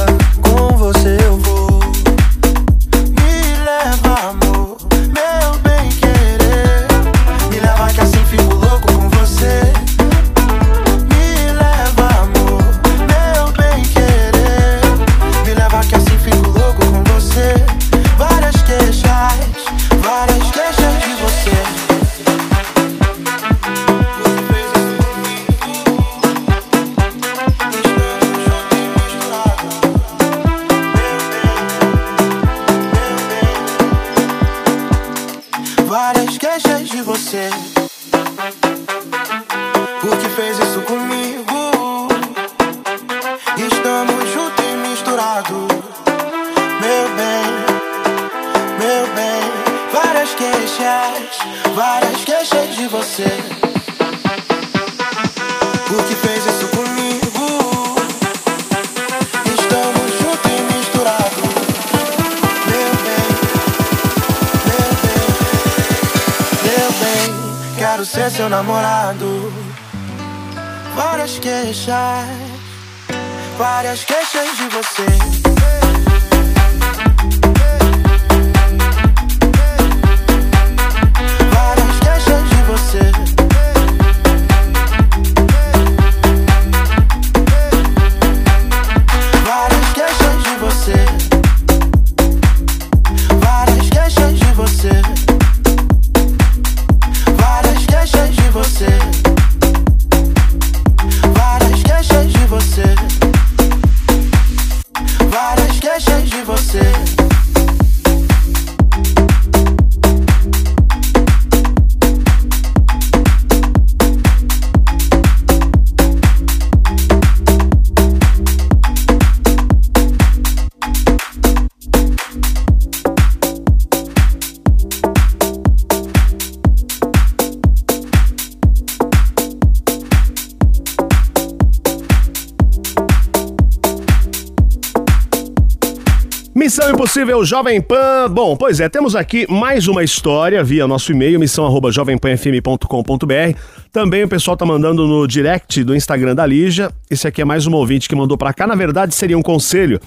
Missão 137.20 137.20
Impossível 137.20 137.44
Jovem 137.44 137.82
Pan. 137.82 138.30
Bom, 138.30 138.56
pois 138.56 138.80
é, 138.80 138.88
temos 138.88 139.14
aqui 139.14 139.46
mais 139.50 139.86
uma 139.88 140.02
história 140.02 140.64
via 140.64 140.86
nosso 140.86 141.12
e-mail, 141.12 141.38
missão@jovempanfm.com.br. 141.38 143.58
Também 143.92 144.24
o 144.24 144.28
pessoal 144.28 144.56
tá 144.56 144.64
mandando 144.64 145.06
no 145.06 145.26
direct 145.26 145.84
do 145.84 145.94
Instagram 145.94 146.34
da 146.34 146.46
Lígia. 146.46 146.90
Esse 147.10 147.28
aqui 147.28 147.42
é 147.42 147.44
mais 147.44 147.66
um 147.66 147.74
ouvinte 147.74 148.08
que 148.08 148.16
mandou 148.16 148.38
pra 148.38 148.54
cá. 148.54 148.66
Na 148.66 148.74
verdade, 148.74 149.14
seria 149.14 149.36
um 149.36 149.42
conselho. 149.42 150.00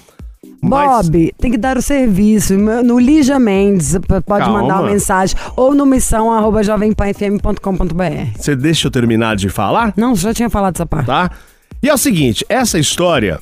Bob, 0.60 1.32
tem 1.38 1.52
que 1.52 1.56
dar 1.56 1.76
o 1.76 1.82
serviço. 1.82 2.56
No 2.56 2.98
Lígia 2.98 3.38
Mendes, 3.38 3.96
pode 4.26 4.44
Calma. 4.44 4.62
mandar 4.62 4.80
uma 4.80 4.90
mensagem. 4.90 5.36
Ou 5.56 5.72
no 5.74 5.86
missão 5.86 6.32
arroba 6.32 6.64
jovempanfm.com.br. 6.64 8.36
Você 8.36 8.56
deixa 8.56 8.88
eu 8.88 8.90
terminar 8.90 9.36
de 9.36 9.48
falar? 9.48 9.94
Não, 9.96 10.16
já 10.16 10.34
tinha 10.34 10.50
falado 10.50 10.74
essa 10.74 10.86
parte. 10.86 11.06
Tá? 11.06 11.30
E 11.82 11.88
é 11.88 11.94
o 11.94 11.98
seguinte, 11.98 12.44
essa 12.48 12.78
história 12.78 13.38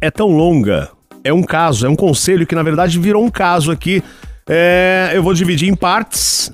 é 0.00 0.10
tão 0.10 0.28
longa, 0.28 0.90
é 1.26 1.32
um 1.32 1.42
caso, 1.42 1.86
é 1.86 1.88
um 1.88 1.96
conselho 1.96 2.46
que 2.46 2.54
na 2.54 2.62
verdade 2.62 2.98
virou 2.98 3.24
um 3.24 3.30
caso 3.30 3.70
aqui. 3.72 4.02
É, 4.48 5.10
eu 5.14 5.22
vou 5.22 5.34
dividir 5.34 5.68
em 5.68 5.74
partes 5.74 6.52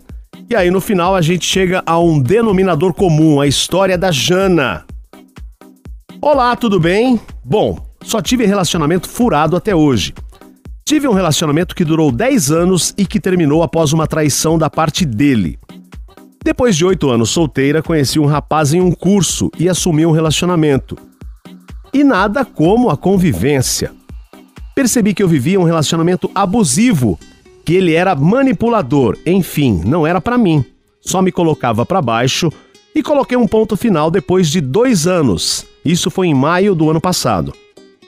e 0.49 0.57
aí 0.57 0.71
no 0.71 0.81
final 0.81 1.15
a 1.15 1.23
gente 1.23 1.45
chega 1.45 1.83
a 1.87 1.99
um 1.99 2.21
denominador 2.21 2.93
comum, 2.93 3.41
a 3.41 3.47
história 3.47 3.97
da 3.97 4.11
Jana. 4.11 4.85
Olá, 6.21 6.55
tudo 6.57 6.79
bem? 6.79 7.21
Bom, 7.45 7.79
só 8.03 8.21
tive 8.21 8.47
relacionamento 8.47 9.09
furado 9.09 9.57
até 9.57 9.75
hoje. 9.75 10.15
Tive 10.85 11.09
um 11.09 11.13
relacionamento 11.13 11.75
que 11.75 11.85
durou 11.85 12.13
10 12.13 12.51
anos 12.51 12.95
e 12.99 13.07
que 13.07 13.21
terminou 13.21 13.63
após 13.63 13.93
uma 13.93 14.07
traição 14.07 14.59
da 14.59 14.69
parte 14.69 15.05
dele. 15.05 15.59
Depois 16.45 16.77
de 16.77 16.85
oito 16.85 17.09
anos 17.09 17.31
solteira, 17.31 17.83
conheci 17.83 18.19
um 18.19 18.27
rapaz 18.27 18.75
em 18.75 18.81
um 18.81 18.91
curso 18.91 19.51
e 19.59 19.69
assumi 19.69 20.05
um 20.05 20.11
relacionamento. 20.11 20.99
E 21.95 22.03
nada 22.03 22.45
como 22.45 22.91
a 22.91 22.97
convivência. 22.97 23.93
Percebi 24.75 25.13
que 25.13 25.23
eu 25.23 25.29
vivia 25.29 25.61
um 25.61 25.65
relacionamento 25.65 26.31
abusivo, 26.35 27.19
que 27.65 27.75
ele 27.75 27.93
era 27.93 28.15
manipulador, 28.15 29.19
enfim, 29.27 29.83
não 29.85 30.07
era 30.07 30.21
pra 30.21 30.39
mim. 30.39 30.65
Só 31.01 31.21
me 31.21 31.31
colocava 31.31 31.85
pra 31.85 32.01
baixo 32.01 32.51
e 32.95 33.03
coloquei 33.03 33.37
um 33.37 33.47
ponto 33.47 33.77
final 33.77 34.11
depois 34.11 34.49
de 34.49 34.61
dois 34.61 35.07
anos. 35.07 35.67
Isso 35.85 36.11
foi 36.11 36.29
em 36.29 36.35
maio 36.35 36.75
do 36.75 36.89
ano 36.91 37.01
passado. 37.01 37.53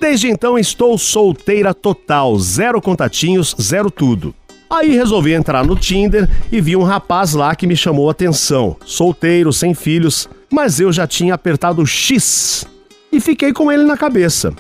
Desde 0.01 0.29
então 0.29 0.59
estou 0.59 0.97
solteira 0.99 1.73
total, 1.75 2.39
zero 2.39 2.81
contatinhos, 2.81 3.55
zero 3.61 3.91
tudo. 3.91 4.35
Aí 4.69 4.91
resolvi 4.93 5.33
entrar 5.33 5.65
no 5.65 5.77
Tinder 5.77 6.29
e 6.51 6.61
vi 6.61 6.77
um 6.77 6.83
rapaz 6.83 7.35
lá 7.35 7.55
que 7.55 7.67
me 7.67 7.77
chamou 7.77 8.09
a 8.09 8.13
atenção. 8.13 8.77
Solteiro, 8.85 9.53
sem 9.53 9.75
filhos, 9.75 10.29
mas 10.51 10.81
eu 10.81 10.93
já 10.93 11.07
tinha 11.07 11.35
apertado 11.35 11.87
X 11.87 12.67
e 13.13 13.21
fiquei 13.21 13.53
com 13.53 13.71
ele 13.71 13.85
na 13.85 13.97
cabeça. 13.97 14.53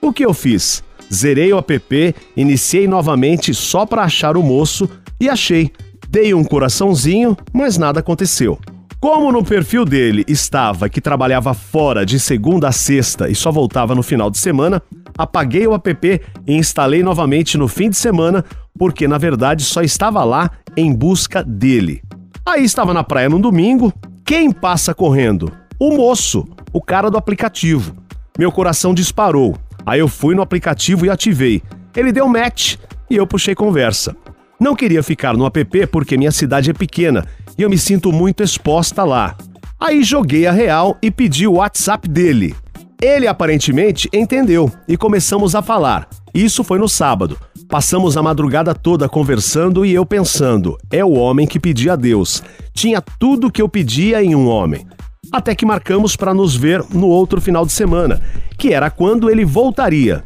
O 0.00 0.12
que 0.12 0.24
eu 0.24 0.34
fiz? 0.34 0.82
Zerei 1.12 1.52
o 1.52 1.58
app, 1.58 2.14
iniciei 2.36 2.88
novamente 2.88 3.52
só 3.52 3.84
pra 3.84 4.04
achar 4.04 4.36
o 4.36 4.42
moço 4.42 4.88
e 5.20 5.28
achei. 5.28 5.70
Dei 6.08 6.32
um 6.34 6.44
coraçãozinho, 6.44 7.36
mas 7.52 7.76
nada 7.76 8.00
aconteceu. 8.00 8.58
Como 9.00 9.32
no 9.32 9.44
perfil 9.44 9.84
dele 9.84 10.24
estava 10.28 10.88
que 10.88 11.00
trabalhava 11.00 11.52
fora 11.54 12.06
de 12.06 12.20
segunda 12.20 12.68
a 12.68 12.72
sexta 12.72 13.28
e 13.28 13.34
só 13.34 13.50
voltava 13.50 13.94
no 13.94 14.02
final 14.02 14.30
de 14.30 14.38
semana, 14.38 14.80
apaguei 15.18 15.66
o 15.66 15.74
app 15.74 16.20
e 16.46 16.54
instalei 16.54 17.02
novamente 17.02 17.58
no 17.58 17.66
fim 17.66 17.90
de 17.90 17.96
semana, 17.96 18.44
porque 18.78 19.08
na 19.08 19.18
verdade 19.18 19.64
só 19.64 19.82
estava 19.82 20.22
lá 20.22 20.50
em 20.76 20.94
busca 20.94 21.42
dele. 21.42 22.00
Aí 22.46 22.64
estava 22.64 22.94
na 22.94 23.02
praia 23.02 23.28
no 23.28 23.38
domingo, 23.38 23.92
quem 24.24 24.52
passa 24.52 24.94
correndo? 24.94 25.52
O 25.78 25.96
moço, 25.96 26.46
o 26.72 26.80
cara 26.80 27.10
do 27.10 27.18
aplicativo. 27.18 27.96
Meu 28.38 28.52
coração 28.52 28.94
disparou. 28.94 29.56
Aí 29.84 30.00
eu 30.00 30.08
fui 30.08 30.34
no 30.34 30.42
aplicativo 30.42 31.06
e 31.06 31.10
ativei. 31.10 31.62
Ele 31.96 32.12
deu 32.12 32.28
match 32.28 32.76
e 33.10 33.16
eu 33.16 33.26
puxei 33.26 33.54
conversa. 33.54 34.16
Não 34.58 34.76
queria 34.76 35.02
ficar 35.02 35.36
no 35.36 35.44
app 35.44 35.86
porque 35.88 36.16
minha 36.16 36.30
cidade 36.30 36.70
é 36.70 36.72
pequena 36.72 37.26
e 37.58 37.62
eu 37.62 37.70
me 37.70 37.76
sinto 37.76 38.12
muito 38.12 38.42
exposta 38.42 39.04
lá. 39.04 39.36
Aí 39.78 40.04
joguei 40.04 40.46
a 40.46 40.52
real 40.52 40.96
e 41.02 41.10
pedi 41.10 41.46
o 41.46 41.54
WhatsApp 41.54 42.08
dele. 42.08 42.54
Ele 43.00 43.26
aparentemente 43.26 44.08
entendeu 44.12 44.70
e 44.86 44.96
começamos 44.96 45.56
a 45.56 45.62
falar. 45.62 46.08
Isso 46.32 46.62
foi 46.62 46.78
no 46.78 46.88
sábado. 46.88 47.36
Passamos 47.68 48.16
a 48.16 48.22
madrugada 48.22 48.74
toda 48.74 49.08
conversando 49.08 49.84
e 49.84 49.92
eu 49.92 50.06
pensando: 50.06 50.78
é 50.90 51.04
o 51.04 51.12
homem 51.12 51.46
que 51.46 51.58
pedi 51.58 51.90
a 51.90 51.96
Deus. 51.96 52.42
Tinha 52.72 53.02
tudo 53.18 53.50
que 53.50 53.60
eu 53.60 53.68
pedia 53.68 54.22
em 54.22 54.34
um 54.36 54.46
homem. 54.46 54.86
Até 55.32 55.54
que 55.54 55.64
marcamos 55.64 56.14
para 56.14 56.34
nos 56.34 56.54
ver 56.54 56.84
no 56.92 57.06
outro 57.06 57.40
final 57.40 57.64
de 57.64 57.72
semana, 57.72 58.20
que 58.58 58.74
era 58.74 58.90
quando 58.90 59.30
ele 59.30 59.46
voltaria. 59.46 60.22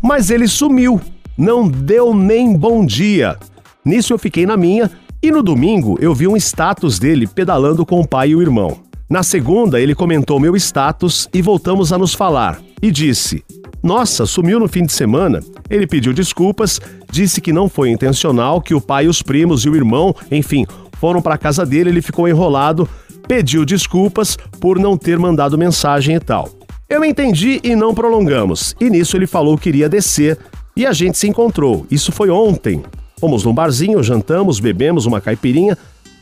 Mas 0.00 0.30
ele 0.30 0.46
sumiu, 0.46 1.00
não 1.36 1.68
deu 1.68 2.14
nem 2.14 2.56
bom 2.56 2.86
dia. 2.86 3.36
Nisso 3.84 4.12
eu 4.12 4.18
fiquei 4.18 4.46
na 4.46 4.56
minha 4.56 4.88
e 5.20 5.32
no 5.32 5.42
domingo 5.42 5.98
eu 6.00 6.14
vi 6.14 6.28
um 6.28 6.36
status 6.36 7.00
dele 7.00 7.26
pedalando 7.26 7.84
com 7.84 8.00
o 8.00 8.06
pai 8.06 8.30
e 8.30 8.36
o 8.36 8.40
irmão. 8.40 8.78
Na 9.10 9.24
segunda, 9.24 9.80
ele 9.80 9.94
comentou 9.94 10.38
meu 10.38 10.54
status 10.54 11.28
e 11.34 11.42
voltamos 11.42 11.92
a 11.92 11.98
nos 11.98 12.14
falar. 12.14 12.60
E 12.80 12.92
disse: 12.92 13.42
Nossa, 13.82 14.24
sumiu 14.24 14.60
no 14.60 14.68
fim 14.68 14.84
de 14.84 14.92
semana. 14.92 15.40
Ele 15.68 15.86
pediu 15.86 16.12
desculpas, 16.12 16.80
disse 17.10 17.40
que 17.40 17.52
não 17.52 17.68
foi 17.68 17.90
intencional, 17.90 18.60
que 18.60 18.74
o 18.74 18.80
pai, 18.80 19.08
os 19.08 19.20
primos 19.20 19.64
e 19.64 19.68
o 19.68 19.74
irmão, 19.74 20.14
enfim, 20.30 20.64
foram 21.00 21.20
para 21.20 21.38
casa 21.38 21.66
dele, 21.66 21.90
ele 21.90 22.02
ficou 22.02 22.28
enrolado, 22.28 22.88
pediu 23.28 23.64
desculpas 23.66 24.38
por 24.58 24.78
não 24.78 24.96
ter 24.96 25.18
mandado 25.18 25.58
mensagem 25.58 26.16
e 26.16 26.20
tal. 26.20 26.48
Eu 26.88 27.04
entendi 27.04 27.60
e 27.62 27.76
não 27.76 27.94
prolongamos. 27.94 28.74
E 28.80 28.88
nisso 28.88 29.14
ele 29.14 29.26
falou 29.26 29.58
que 29.58 29.68
iria 29.68 29.88
descer 29.88 30.38
e 30.74 30.86
a 30.86 30.92
gente 30.92 31.18
se 31.18 31.28
encontrou. 31.28 31.86
Isso 31.90 32.10
foi 32.10 32.30
ontem. 32.30 32.82
Fomos 33.20 33.44
num 33.44 33.52
barzinho, 33.52 34.02
jantamos, 34.02 34.58
bebemos 34.58 35.04
uma 35.04 35.20
caipirinha. 35.20 35.76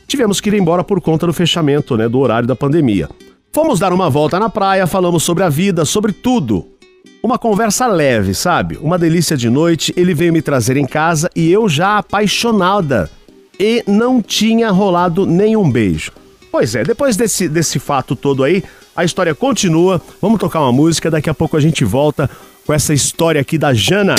Tivemos 0.05 0.41
que 0.41 0.49
ir 0.49 0.55
embora 0.55 0.83
por 0.83 0.99
conta 0.99 1.25
do 1.25 1.31
fechamento, 1.31 1.95
né, 1.95 2.09
do 2.09 2.19
horário 2.19 2.47
da 2.47 2.55
pandemia. 2.55 3.07
Fomos 3.53 3.79
dar 3.79 3.93
uma 3.93 4.09
volta 4.09 4.37
na 4.37 4.49
praia, 4.49 4.85
falamos 4.85 5.23
sobre 5.23 5.43
a 5.43 5.49
vida, 5.49 5.85
sobre 5.85 6.11
tudo. 6.11 6.67
Uma 7.23 7.37
conversa 7.37 7.87
leve, 7.87 8.33
sabe? 8.33 8.77
Uma 8.81 8.97
delícia 8.97 9.37
de 9.37 9.49
noite. 9.49 9.93
Ele 9.95 10.13
veio 10.13 10.33
me 10.33 10.41
trazer 10.41 10.75
em 10.75 10.85
casa 10.85 11.29
e 11.35 11.51
eu 11.51 11.69
já 11.69 11.97
apaixonada. 11.97 13.09
E 13.59 13.83
não 13.87 14.21
tinha 14.21 14.69
rolado 14.69 15.25
nenhum 15.25 15.69
beijo. 15.71 16.11
Pois 16.57 16.73
é, 16.73 16.83
depois 16.83 17.15
desse, 17.15 17.47
desse 17.47 17.77
fato 17.77 18.15
todo 18.15 18.43
aí, 18.43 18.63
a 18.95 19.05
história 19.05 19.35
continua. 19.35 20.01
Vamos 20.19 20.39
tocar 20.39 20.59
uma 20.59 20.71
música, 20.71 21.11
daqui 21.11 21.29
a 21.29 21.33
pouco 21.33 21.55
a 21.55 21.59
gente 21.59 21.85
volta 21.85 22.27
com 22.65 22.73
essa 22.73 22.95
história 22.95 23.39
aqui 23.39 23.59
da 23.59 23.75
Jana. 23.75 24.15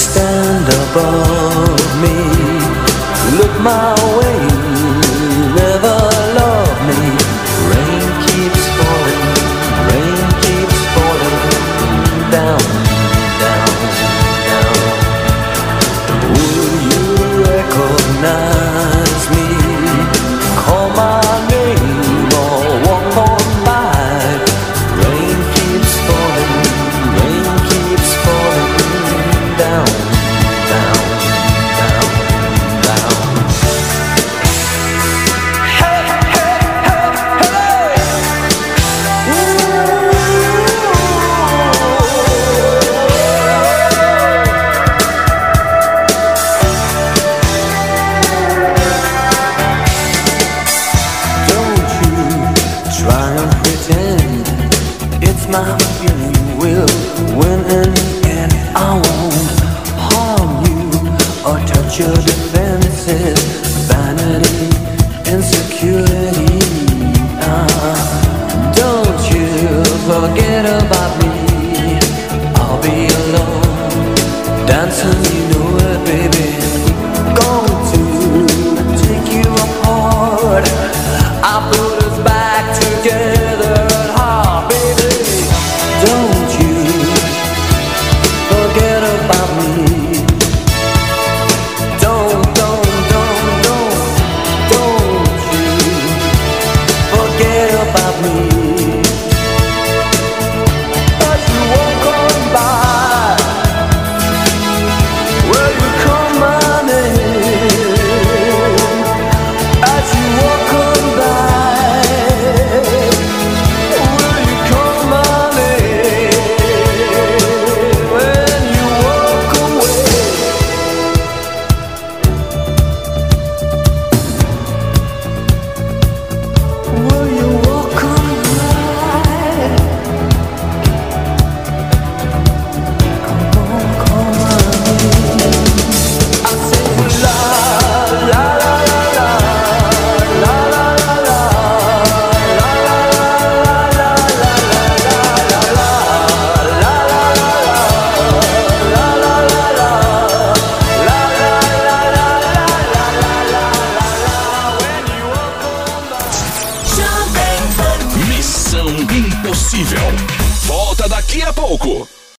You 0.00 1.77